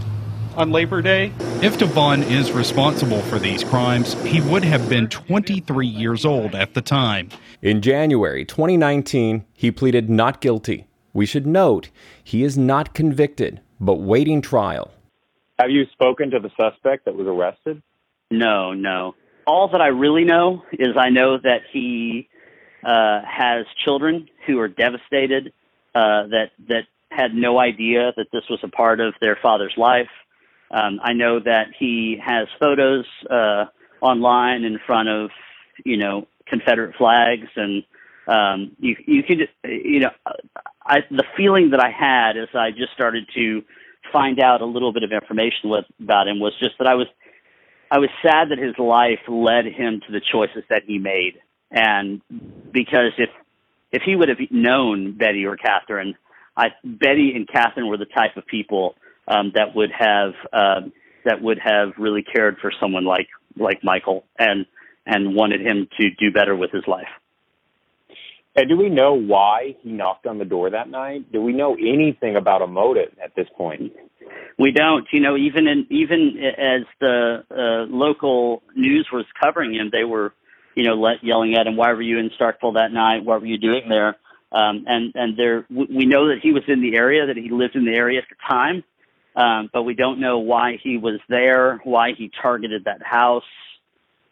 On 0.57 0.71
Labor 0.71 1.03
Day? 1.03 1.33
If 1.63 1.79
DeVaughn 1.79 2.23
is 2.23 2.53
responsible 2.53 3.21
for 3.23 3.39
these 3.39 3.63
crimes, 3.63 4.15
he 4.25 4.41
would 4.41 4.65
have 4.65 4.89
been 4.89 5.09
23 5.09 5.87
years 5.87 6.25
old 6.25 6.55
at 6.55 6.75
the 6.75 6.83
time. 6.83 7.29
In 7.63 7.83
January 7.83 8.45
2019, 8.45 9.45
he 9.53 9.71
pleaded 9.71 10.09
not 10.09 10.41
guilty. 10.41 10.87
We 11.13 11.27
should 11.27 11.47
note 11.47 11.91
he 12.23 12.43
is 12.43 12.57
not 12.57 12.95
convicted, 12.95 13.61
but 13.81 14.01
waiting 14.01 14.41
trial. 14.41 14.93
Have 15.59 15.71
you 15.71 15.85
spoken 15.93 16.31
to 16.31 16.39
the 16.39 16.51
suspect 16.57 17.05
that 17.05 17.15
was 17.15 17.27
arrested? 17.27 17.83
No, 18.31 18.73
no 18.73 19.15
all 19.47 19.69
that 19.69 19.81
I 19.81 19.89
really 19.89 20.25
know 20.25 20.63
is 20.73 20.97
I 20.99 21.11
know 21.11 21.39
that 21.39 21.61
he 21.73 22.29
uh, 22.85 23.21
has 23.25 23.65
children 23.85 24.29
who 24.47 24.59
are 24.59 24.69
devastated, 24.69 25.53
uh, 25.95 26.27
that 26.29 26.51
that 26.69 26.83
had 27.11 27.35
no 27.35 27.59
idea 27.59 28.13
that 28.17 28.27
this 28.33 28.43
was 28.51 28.59
a 28.63 28.69
part 28.69 29.01
of 29.01 29.15
their 29.21 29.39
father's 29.41 29.75
life. 29.77 30.09
Um, 30.71 31.01
I 31.03 31.13
know 31.13 31.41
that 31.41 31.69
he 31.79 32.19
has 32.25 32.49
photos 32.61 33.05
uh, 33.31 33.67
online 34.01 34.65
in 34.65 34.79
front 34.87 35.09
of 35.09 35.31
you 35.85 35.97
know 35.97 36.27
Confederate 36.47 36.97
flags, 36.97 37.49
and 37.57 37.85
um, 38.27 38.73
you 38.79 38.97
you 39.07 39.23
could 39.23 39.49
you 39.65 40.01
know 40.01 40.11
I, 40.85 41.01
the 41.11 41.25
feeling 41.37 41.71
that 41.71 41.81
I 41.81 41.91
had 41.91 42.37
as 42.37 42.49
I 42.55 42.71
just 42.71 42.93
started 42.95 43.27
to 43.35 43.63
find 44.13 44.41
out 44.41 44.61
a 44.61 44.67
little 44.67 44.93
bit 44.93 45.03
of 45.03 45.13
information 45.13 45.71
with, 45.71 45.85
about 46.01 46.29
him 46.29 46.39
was 46.39 46.53
just 46.59 46.79
that 46.79 46.87
I 46.87 46.95
was 46.95 47.07
I 47.91 47.99
was 47.99 48.11
sad 48.23 48.51
that 48.51 48.59
his 48.59 48.77
life 48.79 49.21
led 49.29 49.67
him 49.67 50.01
to 50.07 50.13
the 50.13 50.21
choices 50.21 50.65
that 50.69 50.83
he 50.87 50.99
made, 50.99 51.35
and 51.71 52.21
because 52.73 53.13
if 53.19 53.31
if 53.93 54.03
he 54.03 54.17
would 54.17 54.29
have 54.29 54.39
known 54.51 55.17
Betty 55.17 55.47
or 55.47 55.57
Kathryn, 55.57 56.15
I, 56.57 56.69
Betty 56.85 57.33
and 57.37 57.47
Kathryn 57.47 57.89
were 57.89 57.97
the 57.97 58.07
type 58.07 58.37
of 58.37 58.47
people 58.47 58.97
um, 59.29 59.53
that 59.55 59.75
would 59.75 59.91
have 59.97 60.33
uh, 60.53 60.81
that 61.25 61.43
would 61.43 61.59
have 61.63 61.93
really 61.99 62.23
cared 62.23 62.59
for 62.61 62.73
someone 62.81 63.05
like 63.05 63.29
like 63.57 63.83
Michael 63.83 64.25
and 64.39 64.67
and 65.07 65.35
wanted 65.35 65.61
him 65.61 65.89
to 66.01 66.11
do 66.11 66.33
better 66.33 66.55
with 66.57 66.71
his 66.73 66.85
life. 66.87 67.09
And 68.57 68.71
do 68.71 68.77
we 68.77 68.89
know 68.89 69.13
why 69.13 69.77
he 69.83 69.93
knocked 69.93 70.27
on 70.27 70.39
the 70.39 70.45
door 70.45 70.71
that 70.71 70.89
night? 70.89 71.31
Do 71.31 71.43
we 71.43 71.53
know 71.53 71.75
anything 71.75 72.37
about 72.37 72.63
a 72.63 72.67
motive 72.67 73.13
at 73.23 73.35
this 73.37 73.47
point? 73.57 73.93
We 74.59 74.73
don't. 74.73 75.07
You 75.13 75.21
know, 75.21 75.37
even 75.37 75.69
in 75.69 75.87
even 75.91 76.39
as 76.59 76.83
the 76.99 77.45
uh, 77.51 77.93
local 77.95 78.63
news 78.75 79.07
was 79.13 79.27
covering 79.41 79.75
him, 79.75 79.91
they 79.93 80.05
were, 80.05 80.33
you 80.75 80.85
know, 80.85 80.95
let, 80.95 81.23
yelling 81.23 81.55
at 81.55 81.67
him, 81.67 81.77
"Why 81.77 81.93
were 81.93 82.03
you 82.03 82.19
in 82.19 82.31
Starkville 82.31 82.75
that 82.75 82.93
night? 82.93 83.25
What 83.25 83.43
were 83.43 83.47
you 83.47 83.59
doing 83.59 83.89
there?" 83.91 84.17
Um, 84.51 84.85
and 84.87 85.13
and 85.15 85.37
there, 85.37 85.67
we 85.69 86.07
know 86.07 86.29
that 86.29 86.39
he 86.43 86.53
was 86.53 86.63
in 86.67 86.81
the 86.81 86.97
area, 86.97 87.27
that 87.27 87.37
he 87.37 87.51
lived 87.51 87.77
in 87.77 87.85
the 87.85 87.95
area 87.95 88.21
at 88.21 88.29
the 88.31 88.37
time, 88.49 88.83
um, 89.37 89.69
but 89.73 89.83
we 89.83 89.95
don't 89.95 90.19
know 90.19 90.39
why 90.39 90.79
he 90.83 90.97
was 90.97 91.21
there, 91.29 91.81
why 91.85 92.13
he 92.17 92.31
targeted 92.43 92.85
that 92.85 93.03
house. 93.03 93.45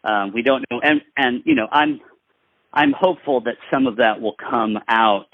Um, 0.03 0.33
we 0.33 0.41
don't 0.41 0.65
know, 0.69 0.81
and 0.83 1.01
and 1.15 1.43
you 1.45 1.55
know, 1.55 1.67
I'm 1.71 2.01
I'm 2.73 2.91
hopeful 2.91 3.41
that 3.41 3.55
some 3.71 3.87
of 3.87 3.97
that 3.97 4.19
will 4.19 4.35
come 4.35 4.77
out 4.87 5.29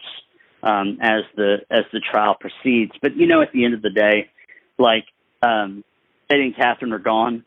um, 0.62 0.98
as 1.02 1.24
the 1.36 1.58
as 1.72 1.86
the 1.94 2.02
trial 2.02 2.36
proceeds. 2.40 2.92
But 3.02 3.16
you 3.16 3.28
know, 3.28 3.42
at 3.42 3.52
the 3.54 3.64
end 3.64 3.74
of 3.74 3.82
the 3.82 3.90
day, 3.90 4.30
like 4.78 5.06
um, 5.42 5.84
Eddie 6.30 6.54
and 6.54 6.56
Kathryn 6.56 6.92
are 6.94 7.00
gone. 7.00 7.46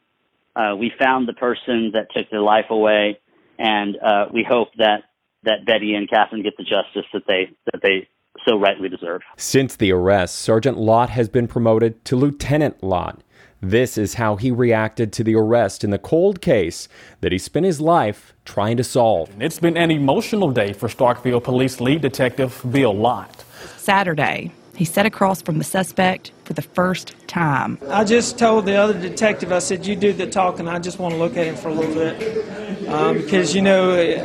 Uh, 0.57 0.77
we 0.77 0.93
found 0.99 1.29
the 1.29 1.33
person 1.33 1.93
that 1.95 2.09
took 2.17 2.31
their 2.31 2.41
life 2.41 2.67
away, 2.71 3.19
and 3.59 3.97
uh, 3.97 4.27
we 4.33 4.47
hope 4.49 4.69
that 4.79 5.05
that 5.45 5.67
Betty 5.67 5.95
and 5.95 6.09
Kathryn 6.09 6.43
get 6.43 6.57
the 6.57 6.65
justice 6.65 7.09
that 7.13 7.25
they 7.27 7.51
that 7.73 7.83
they 7.83 8.09
so 8.47 8.59
rightly 8.59 8.89
deserve. 8.89 9.23
Since 9.37 9.77
the 9.77 9.93
arrest, 9.93 10.37
Sergeant 10.37 10.77
Lott 10.79 11.11
has 11.11 11.29
been 11.29 11.47
promoted 11.49 12.05
to 12.07 12.17
Lieutenant 12.17 12.83
Lott. 12.83 13.21
This 13.61 13.97
is 13.97 14.15
how 14.15 14.37
he 14.37 14.51
reacted 14.51 15.11
to 15.15 15.25
the 15.25 15.35
arrest 15.35 15.85
in 15.85 15.91
the 15.91 15.99
cold 15.99 16.43
case 16.43 16.87
that 17.23 17.33
he 17.33 17.39
spent 17.39 17.65
his 17.65 17.81
life 17.81 18.35
trying 18.45 18.77
to 18.77 18.85
solve. 18.85 19.31
It's 19.41 19.59
been 19.59 19.79
an 19.79 19.91
emotional 19.91 20.51
day 20.51 20.75
for 20.75 20.89
Starkville 20.89 21.43
Police 21.43 21.81
Lead 21.81 22.03
Detective 22.03 22.61
Bill 22.71 22.95
Lott. 22.95 23.43
Saturday, 23.79 24.53
He 24.77 24.85
sat 24.85 25.07
across 25.07 25.41
from 25.41 25.59
the 25.59 25.65
suspect 25.65 26.33
for 26.45 26.53
the 26.53 26.63
first 26.63 27.15
time. 27.27 27.79
I 27.89 28.05
just 28.05 28.39
told 28.39 28.67
the 28.67 28.75
other 28.75 28.99
detective, 28.99 29.53
I 29.53 29.61
said, 29.61 29.87
You 29.87 29.97
do 29.97 30.13
the 30.13 30.27
talking. 30.27 30.69
I 30.69 30.79
just 30.79 30.99
want 30.99 31.15
to 31.15 31.19
look 31.19 31.37
at 31.37 31.47
him 31.47 31.57
for 31.57 31.69
a 31.69 31.75
little 31.75 31.95
bit. 31.95 32.89
Um, 32.89 33.17
because, 33.17 33.55
you 33.55 33.63
know, 33.63 33.95
it, 33.95 34.19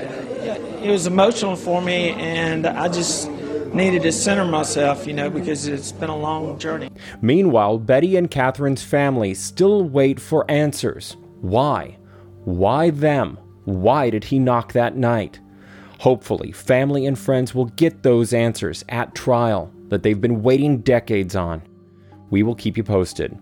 it 0.84 0.90
was 0.90 1.08
emotional 1.08 1.56
for 1.56 1.82
me, 1.82 2.10
and 2.12 2.66
I 2.66 2.88
just 2.88 3.30
needed 3.74 4.04
to 4.04 4.12
center 4.12 4.46
myself, 4.46 5.08
you 5.08 5.14
know, 5.14 5.30
because 5.30 5.68
it's 5.68 5.92
been 5.92 6.10
a 6.10 6.18
long 6.18 6.58
journey. 6.58 6.90
Meanwhile, 7.22 7.80
Betty 7.80 8.16
and 8.16 8.30
Kathryn's 8.30 8.84
family 8.84 9.34
still 9.34 9.84
wait 9.84 10.20
for 10.20 10.50
answers. 10.50 11.18
Why? 11.42 11.98
Why 12.46 12.90
them? 12.90 13.38
Why 13.66 14.10
did 14.10 14.26
he 14.26 14.40
knock 14.40 14.74
that 14.74 14.96
night? 14.96 15.40
Hopefully, 16.00 16.52
family 16.52 17.06
and 17.06 17.20
friends 17.20 17.54
will 17.54 17.66
get 17.66 18.04
those 18.04 18.34
answers 18.34 18.86
at 18.90 19.16
trial 19.16 19.72
that 19.90 20.04
they've 20.04 20.22
been 20.22 20.42
waiting 20.42 20.80
decades 20.80 21.36
on. 21.36 21.62
We 22.30 22.44
will 22.44 22.56
keep 22.56 22.78
you 22.78 22.84
posted. 22.84 23.38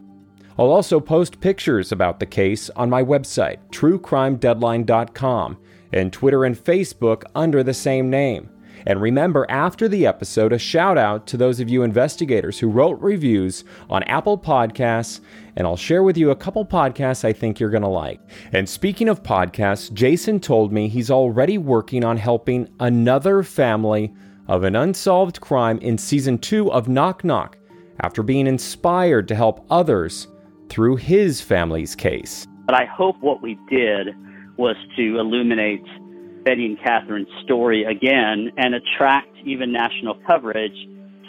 I'll 0.57 0.71
also 0.71 0.99
post 0.99 1.39
pictures 1.39 1.91
about 1.91 2.19
the 2.19 2.25
case 2.25 2.71
on 2.71 2.89
my 2.89 3.03
website, 3.03 3.59
truecrimedeadline.com, 3.69 5.57
and 5.93 6.11
Twitter 6.11 6.45
and 6.45 6.57
Facebook 6.57 7.23
under 7.35 7.61
the 7.61 7.75
same 7.75 8.09
name. 8.09 8.49
And 8.87 9.01
remember, 9.01 9.45
after 9.49 9.89
the 9.89 10.07
episode, 10.07 10.53
a 10.53 10.57
shout 10.57 10.97
out 10.97 11.27
to 11.27 11.35
those 11.35 11.59
of 11.59 11.67
you 11.67 11.83
investigators 11.83 12.57
who 12.57 12.69
wrote 12.69 12.97
reviews 13.01 13.65
on 13.89 14.01
Apple 14.03 14.37
Podcasts, 14.37 15.19
and 15.57 15.67
I'll 15.67 15.75
share 15.75 16.03
with 16.03 16.15
you 16.15 16.31
a 16.31 16.37
couple 16.37 16.65
podcasts 16.65 17.25
I 17.25 17.33
think 17.33 17.59
you're 17.59 17.69
going 17.69 17.83
to 17.83 17.89
like. 17.89 18.21
And 18.53 18.67
speaking 18.67 19.09
of 19.09 19.23
podcasts, 19.23 19.91
Jason 19.91 20.39
told 20.39 20.71
me 20.71 20.87
he's 20.87 21.11
already 21.11 21.57
working 21.57 22.05
on 22.05 22.15
helping 22.15 22.69
another 22.79 23.43
family 23.43 24.13
of 24.47 24.63
an 24.63 24.77
unsolved 24.77 25.41
crime 25.41 25.79
in 25.79 25.97
season 25.97 26.37
two 26.37 26.71
of 26.71 26.87
Knock 26.87 27.25
Knock 27.25 27.57
after 27.99 28.23
being 28.23 28.47
inspired 28.47 29.27
to 29.27 29.35
help 29.35 29.65
others 29.69 30.29
through 30.69 30.95
his 30.95 31.41
family's 31.41 31.93
case. 31.93 32.47
But 32.65 32.75
I 32.75 32.85
hope 32.85 33.17
what 33.19 33.41
we 33.41 33.59
did 33.69 34.15
was 34.55 34.77
to 34.95 35.19
illuminate 35.19 35.83
Betty 36.47 36.65
and 36.65 36.79
Kathryn's 36.79 37.27
story 37.43 37.83
again 37.83 38.53
and 38.55 38.73
attract 38.73 39.35
even 39.43 39.73
national 39.73 40.15
coverage 40.25 40.77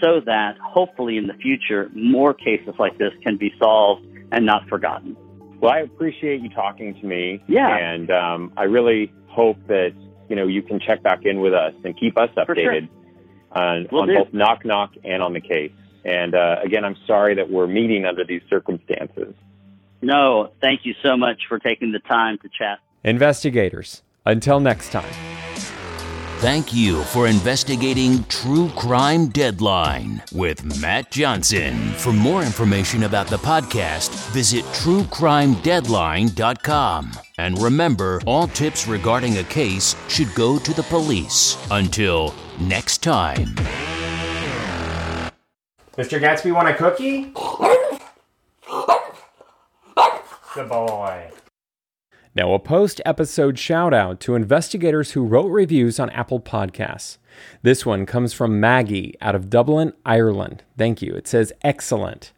so 0.01 0.21
that 0.25 0.57
hopefully 0.63 1.17
in 1.17 1.27
the 1.27 1.35
future 1.35 1.91
more 1.93 2.33
cases 2.33 2.75
like 2.79 2.97
this 2.99 3.11
can 3.25 3.37
be 3.37 3.53
solved 3.59 4.07
and 4.31 4.47
not 4.47 4.69
forgotten. 4.69 5.17
Well, 5.61 5.73
I 5.73 5.81
appreciate 5.81 6.41
you 6.41 6.51
talking 6.51 6.95
to 7.01 7.05
me. 7.05 7.43
Yeah. 7.49 7.77
And 7.77 8.13
um, 8.13 8.53
I 8.57 8.65
really 8.65 9.13
hope 9.27 9.57
that, 9.67 9.91
you 10.29 10.37
know, 10.37 10.47
you 10.47 10.63
can 10.63 10.79
check 10.79 11.03
back 11.03 11.25
in 11.25 11.41
with 11.41 11.53
us 11.53 11.75
and 11.83 11.99
keep 11.99 12.17
us 12.17 12.31
updated 12.37 12.87
sure. 12.87 13.61
on, 13.61 13.89
Will 13.91 14.03
on 14.03 14.15
both 14.15 14.33
Knock 14.33 14.65
Knock 14.65 14.93
and 15.03 15.21
on 15.21 15.33
the 15.33 15.41
case. 15.41 15.73
And 16.05 16.37
uh, 16.37 16.59
again, 16.65 16.85
I'm 16.85 16.97
sorry 17.09 17.35
that 17.35 17.51
we're 17.51 17.67
meeting 17.67 18.05
under 18.05 18.25
these 18.25 18.43
circumstances. 18.49 19.35
No, 20.01 20.53
thank 20.61 20.83
you 20.85 20.95
so 21.03 21.17
much 21.17 21.41
for 21.49 21.59
taking 21.59 21.91
the 21.91 21.99
time 21.99 22.39
to 22.39 22.49
chat. 22.57 22.79
Investigators, 23.03 24.05
until 24.29 24.61
next 24.61 24.93
time. 24.93 25.13
Thank 26.39 26.73
you 26.73 27.03
for 27.03 27.27
investigating 27.27 28.23
True 28.29 28.71
Crime 28.77 29.27
Deadline 29.27 30.23
with 30.31 30.81
Matt 30.81 31.11
Johnson. 31.11 31.77
For 31.95 32.13
more 32.13 32.45
information 32.45 33.03
about 33.03 33.27
the 33.27 33.39
podcast, 33.39 34.11
visit 34.31 34.65
truecrimedeadline.com. 34.67 37.11
And 37.39 37.61
remember, 37.61 38.21
all 38.25 38.47
tips 38.47 38.87
regarding 38.87 39.39
a 39.39 39.45
case 39.45 39.97
should 40.07 40.33
go 40.37 40.61
to 40.61 40.73
the 40.73 40.85
police. 40.85 41.59
Until 41.73 42.33
next 42.61 42.99
time. 42.99 43.57
Mr. 45.97 46.21
Gatsby, 46.21 46.55
want 46.55 46.69
a 46.69 46.75
cookie? 46.75 47.33
Good 50.55 50.69
boy. 50.69 51.33
Now, 52.35 52.53
a 52.53 52.59
post 52.59 53.01
episode 53.05 53.59
shout 53.59 53.93
out 53.93 54.21
to 54.21 54.35
investigators 54.35 55.13
who 55.13 55.25
wrote 55.25 55.49
reviews 55.49 55.99
on 55.99 56.11
Apple 56.11 56.41
Podcasts. 56.41 57.19
This 57.63 57.85
one 57.87 58.07
comes 58.07 58.33
from 58.33 58.61
Maggie 58.61 59.15
out 59.21 59.35
of 59.35 59.51
Dublin, 59.51 59.93
Ireland. 60.05 60.63
Thank 60.77 61.03
you. 61.03 61.15
It 61.15 61.27
says, 61.27 61.53
excellent. 61.63 62.33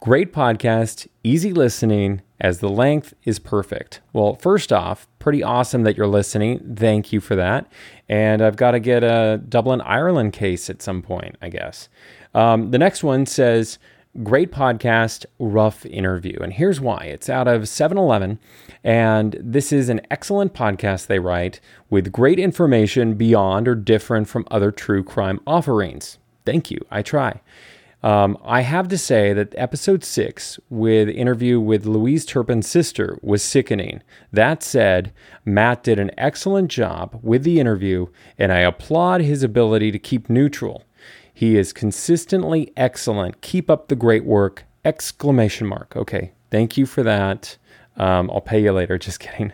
Great 0.00 0.32
podcast, 0.32 1.08
easy 1.24 1.52
listening, 1.52 2.22
as 2.40 2.60
the 2.60 2.68
length 2.68 3.14
is 3.24 3.38
perfect. 3.38 4.00
Well, 4.12 4.34
first 4.34 4.72
off, 4.72 5.08
pretty 5.18 5.42
awesome 5.42 5.82
that 5.84 5.96
you're 5.96 6.06
listening. 6.06 6.76
Thank 6.76 7.12
you 7.12 7.20
for 7.20 7.34
that. 7.34 7.66
And 8.08 8.42
I've 8.42 8.56
got 8.56 8.72
to 8.72 8.80
get 8.80 9.02
a 9.02 9.40
Dublin, 9.48 9.80
Ireland 9.80 10.32
case 10.34 10.68
at 10.70 10.82
some 10.82 11.02
point, 11.02 11.36
I 11.40 11.48
guess. 11.48 11.88
Um, 12.34 12.70
the 12.70 12.78
next 12.78 13.02
one 13.02 13.26
says, 13.26 13.78
Great 14.22 14.50
podcast, 14.50 15.26
rough 15.38 15.84
interview. 15.84 16.38
And 16.40 16.54
here's 16.54 16.80
why 16.80 17.00
it's 17.04 17.28
out 17.28 17.46
of 17.46 17.68
7 17.68 17.98
Eleven, 17.98 18.38
and 18.82 19.36
this 19.38 19.72
is 19.72 19.90
an 19.90 20.00
excellent 20.10 20.54
podcast 20.54 21.06
they 21.06 21.18
write 21.18 21.60
with 21.90 22.12
great 22.12 22.38
information 22.38 23.14
beyond 23.14 23.68
or 23.68 23.74
different 23.74 24.26
from 24.26 24.46
other 24.50 24.70
true 24.70 25.04
crime 25.04 25.40
offerings. 25.46 26.16
Thank 26.46 26.70
you. 26.70 26.78
I 26.90 27.02
try. 27.02 27.42
Um, 28.02 28.38
I 28.42 28.62
have 28.62 28.88
to 28.88 28.96
say 28.96 29.34
that 29.34 29.54
episode 29.58 30.02
six, 30.02 30.58
with 30.70 31.10
interview 31.10 31.60
with 31.60 31.84
Louise 31.84 32.24
Turpin's 32.24 32.68
sister, 32.68 33.18
was 33.20 33.42
sickening. 33.42 34.00
That 34.32 34.62
said, 34.62 35.12
Matt 35.44 35.82
did 35.82 35.98
an 35.98 36.10
excellent 36.16 36.70
job 36.70 37.18
with 37.22 37.42
the 37.42 37.60
interview, 37.60 38.06
and 38.38 38.50
I 38.50 38.60
applaud 38.60 39.20
his 39.20 39.42
ability 39.42 39.92
to 39.92 39.98
keep 39.98 40.30
neutral. 40.30 40.85
He 41.36 41.58
is 41.58 41.74
consistently 41.74 42.72
excellent. 42.78 43.42
Keep 43.42 43.68
up 43.68 43.88
the 43.88 43.94
great 43.94 44.24
work! 44.24 44.64
Exclamation 44.86 45.66
mark. 45.66 45.94
Okay, 45.94 46.32
thank 46.50 46.78
you 46.78 46.86
for 46.86 47.02
that. 47.02 47.58
Um, 47.96 48.30
I'll 48.30 48.40
pay 48.40 48.62
you 48.62 48.72
later. 48.72 48.98
Just 49.06 49.20
kidding. 49.20 49.52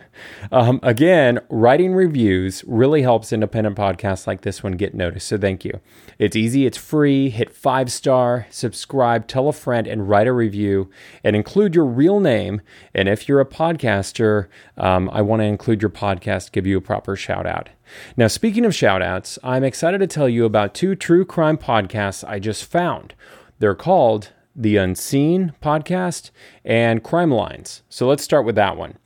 Um, 0.51 0.79
again, 0.83 1.39
writing 1.49 1.93
reviews 1.93 2.63
really 2.67 3.01
helps 3.01 3.31
independent 3.33 3.77
podcasts 3.77 4.27
like 4.27 4.41
this 4.41 4.63
one 4.63 4.73
get 4.73 4.93
noticed. 4.93 5.27
So 5.27 5.37
thank 5.37 5.63
you. 5.65 5.79
It's 6.19 6.35
easy, 6.35 6.65
it's 6.65 6.77
free. 6.77 7.29
Hit 7.29 7.51
five 7.51 7.91
star, 7.91 8.47
subscribe, 8.49 9.27
tell 9.27 9.47
a 9.47 9.53
friend, 9.53 9.87
and 9.87 10.09
write 10.09 10.27
a 10.27 10.33
review 10.33 10.89
and 11.23 11.35
include 11.35 11.75
your 11.75 11.85
real 11.85 12.19
name. 12.19 12.61
And 12.93 13.07
if 13.07 13.27
you're 13.27 13.39
a 13.39 13.45
podcaster, 13.45 14.47
um, 14.77 15.09
I 15.11 15.21
want 15.21 15.41
to 15.41 15.45
include 15.45 15.81
your 15.81 15.89
podcast, 15.91 16.51
give 16.51 16.67
you 16.67 16.77
a 16.77 16.81
proper 16.81 17.15
shout 17.15 17.45
out. 17.45 17.69
Now, 18.17 18.27
speaking 18.27 18.65
of 18.65 18.75
shout 18.75 19.01
outs, 19.01 19.37
I'm 19.43 19.63
excited 19.63 19.99
to 19.99 20.07
tell 20.07 20.29
you 20.29 20.45
about 20.45 20.73
two 20.73 20.95
true 20.95 21.25
crime 21.25 21.57
podcasts 21.57 22.27
I 22.27 22.39
just 22.39 22.65
found. 22.65 23.13
They're 23.59 23.75
called 23.75 24.31
the 24.55 24.77
Unseen 24.77 25.53
podcast, 25.61 26.31
and 26.63 27.03
Crime 27.03 27.31
Lines. 27.31 27.83
So 27.89 28.07
let's 28.07 28.23
start 28.23 28.45
with 28.45 28.55
that 28.55 28.77
one. 28.77 28.97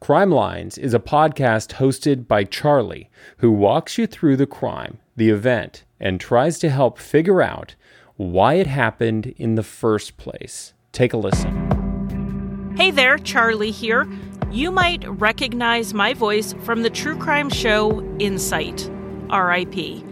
Crime 0.00 0.30
Lines 0.30 0.78
is 0.78 0.94
a 0.94 0.98
podcast 0.98 1.74
hosted 1.74 2.28
by 2.28 2.44
Charlie, 2.44 3.10
who 3.38 3.50
walks 3.50 3.98
you 3.98 4.06
through 4.06 4.36
the 4.36 4.46
crime, 4.46 4.98
the 5.16 5.30
event, 5.30 5.84
and 5.98 6.20
tries 6.20 6.58
to 6.58 6.68
help 6.68 6.98
figure 6.98 7.42
out 7.42 7.74
why 8.16 8.54
it 8.54 8.66
happened 8.66 9.34
in 9.36 9.54
the 9.54 9.62
first 9.62 10.16
place. 10.16 10.74
Take 10.92 11.12
a 11.12 11.16
listen. 11.16 12.74
Hey 12.76 12.90
there, 12.90 13.18
Charlie 13.18 13.70
here. 13.70 14.06
You 14.50 14.70
might 14.70 15.04
recognize 15.06 15.92
my 15.92 16.14
voice 16.14 16.54
from 16.62 16.82
the 16.82 16.90
true 16.90 17.16
crime 17.16 17.50
show 17.50 18.02
Insight, 18.18 18.90
RIP. 19.30 20.04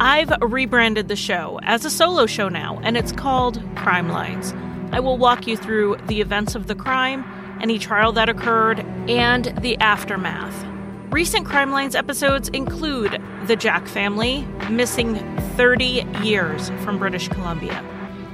I've 0.00 0.32
rebranded 0.42 1.06
the 1.06 1.14
show 1.14 1.60
as 1.62 1.84
a 1.84 1.90
solo 1.90 2.26
show 2.26 2.48
now, 2.48 2.80
and 2.82 2.96
it's 2.96 3.12
called 3.12 3.62
Crime 3.76 4.08
Lines. 4.08 4.52
I 4.92 4.98
will 4.98 5.16
walk 5.16 5.46
you 5.46 5.56
through 5.56 5.98
the 6.08 6.20
events 6.20 6.56
of 6.56 6.66
the 6.66 6.74
crime, 6.74 7.24
any 7.60 7.78
trial 7.78 8.10
that 8.12 8.28
occurred, 8.28 8.80
and 9.08 9.46
the 9.60 9.78
aftermath. 9.78 10.66
Recent 11.10 11.46
Crime 11.46 11.70
Lines 11.70 11.94
episodes 11.94 12.48
include 12.48 13.22
the 13.46 13.54
Jack 13.54 13.86
family, 13.86 14.44
missing 14.68 15.14
30 15.56 16.04
years 16.22 16.70
from 16.82 16.98
British 16.98 17.28
Columbia, 17.28 17.84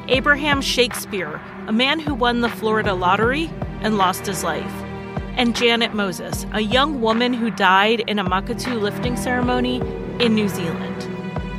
Abraham 0.08 0.62
Shakespeare, 0.62 1.42
a 1.66 1.72
man 1.72 2.00
who 2.00 2.14
won 2.14 2.40
the 2.40 2.48
Florida 2.48 2.94
lottery 2.94 3.50
and 3.82 3.98
lost 3.98 4.24
his 4.26 4.42
life, 4.42 4.72
and 5.36 5.54
Janet 5.54 5.92
Moses, 5.92 6.46
a 6.52 6.62
young 6.62 7.02
woman 7.02 7.34
who 7.34 7.50
died 7.50 8.00
in 8.06 8.18
a 8.18 8.24
makutu 8.24 8.80
lifting 8.80 9.14
ceremony 9.14 9.82
in 10.20 10.34
New 10.34 10.48
Zealand. 10.48 11.09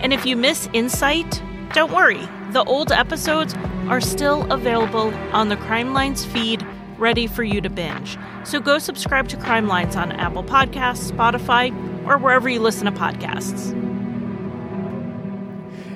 And 0.02 0.14
if 0.14 0.26
you 0.26 0.36
miss 0.36 0.68
Insight, 0.74 1.42
don't 1.74 1.92
worry. 1.92 2.28
The 2.52 2.64
old 2.64 2.92
episodes 2.92 3.54
are 3.88 4.02
still 4.02 4.52
available 4.52 5.14
on 5.32 5.50
the 5.50 5.58
Crime 5.58 5.94
Lines 5.94 6.26
feed, 6.26 6.66
ready 6.98 7.28
for 7.28 7.44
you 7.44 7.62
to 7.62 7.70
binge. 7.70 8.18
So 8.44 8.60
go 8.60 8.80
subscribe 8.80 9.28
to 9.30 9.38
Crime 9.38 9.68
Lines 9.68 9.96
on 9.96 10.12
Apple 10.12 10.44
Podcasts, 10.44 11.12
Spotify, 11.12 11.72
or 12.06 12.18
wherever 12.18 12.50
you 12.50 12.60
listen 12.60 12.86
to 12.86 12.92
podcasts. 12.92 13.72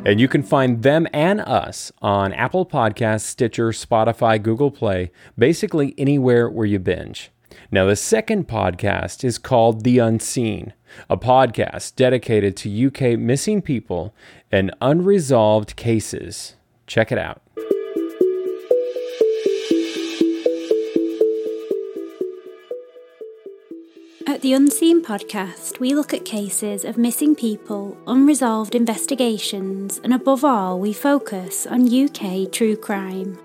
And 0.06 0.20
you 0.20 0.28
can 0.28 0.44
find 0.44 0.84
them 0.84 1.08
and 1.12 1.42
us 1.42 1.92
on 2.00 2.32
Apple 2.32 2.66
Podcasts, 2.66 3.22
Stitcher, 3.22 3.70
Spotify, 3.70 4.42
Google 4.42 4.70
Play, 4.70 5.12
basically 5.36 5.96
anywhere 5.98 6.48
where 6.48 6.68
you 6.68 6.78
binge. 6.78 7.32
Now, 7.72 7.86
the 7.86 7.96
second 7.96 8.48
podcast 8.48 9.24
is 9.24 9.40
called 9.40 9.84
The 9.84 9.98
Unseen, 9.98 10.74
a 11.10 11.18
podcast 11.18 11.96
dedicated 11.96 12.56
to 12.58 12.88
UK 12.88 13.18
missing 13.20 13.62
people 13.62 14.14
and 14.52 14.74
unresolved 14.82 15.76
cases. 15.76 16.56
Check 16.88 17.12
it 17.12 17.18
out. 17.18 17.42
At 24.28 24.42
the 24.42 24.54
Unseen 24.54 25.04
podcast, 25.04 25.80
we 25.80 25.94
look 25.96 26.14
at 26.14 26.26
cases 26.26 26.84
of 26.84 26.98
missing 26.98 27.36
people, 27.36 27.98
unresolved 28.06 28.76
investigations, 28.76 30.02
and 30.04 30.14
above 30.14 30.44
all, 30.44 30.80
we 30.80 30.94
focus 30.94 31.66
on 31.66 31.88
UK 31.88 32.52
true 32.52 32.76
crime. 32.76 33.38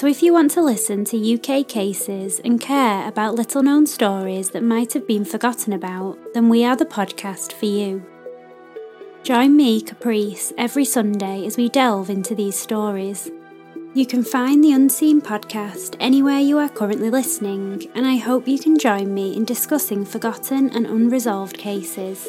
So 0.00 0.06
if 0.06 0.22
you 0.22 0.32
want 0.32 0.50
to 0.52 0.62
listen 0.62 1.04
to 1.04 1.34
UK 1.34 1.68
cases 1.68 2.40
and 2.42 2.58
care 2.58 3.06
about 3.06 3.34
little 3.34 3.62
known 3.62 3.86
stories 3.86 4.48
that 4.52 4.62
might 4.62 4.94
have 4.94 5.06
been 5.06 5.26
forgotten 5.26 5.74
about, 5.74 6.16
then 6.32 6.48
we 6.48 6.64
are 6.64 6.74
the 6.74 6.86
podcast 6.86 7.52
for 7.52 7.66
you. 7.66 8.02
Join 9.24 9.54
me, 9.54 9.82
Caprice, 9.82 10.54
every 10.56 10.86
Sunday 10.86 11.44
as 11.44 11.58
we 11.58 11.68
delve 11.68 12.08
into 12.08 12.34
these 12.34 12.58
stories. 12.58 13.30
You 13.92 14.06
can 14.06 14.24
find 14.24 14.64
the 14.64 14.72
Unseen 14.72 15.20
podcast 15.20 15.96
anywhere 16.00 16.40
you 16.40 16.56
are 16.56 16.70
currently 16.70 17.10
listening, 17.10 17.86
and 17.94 18.06
I 18.06 18.16
hope 18.16 18.48
you 18.48 18.58
can 18.58 18.78
join 18.78 19.12
me 19.12 19.36
in 19.36 19.44
discussing 19.44 20.06
forgotten 20.06 20.70
and 20.70 20.86
unresolved 20.86 21.58
cases. 21.58 22.26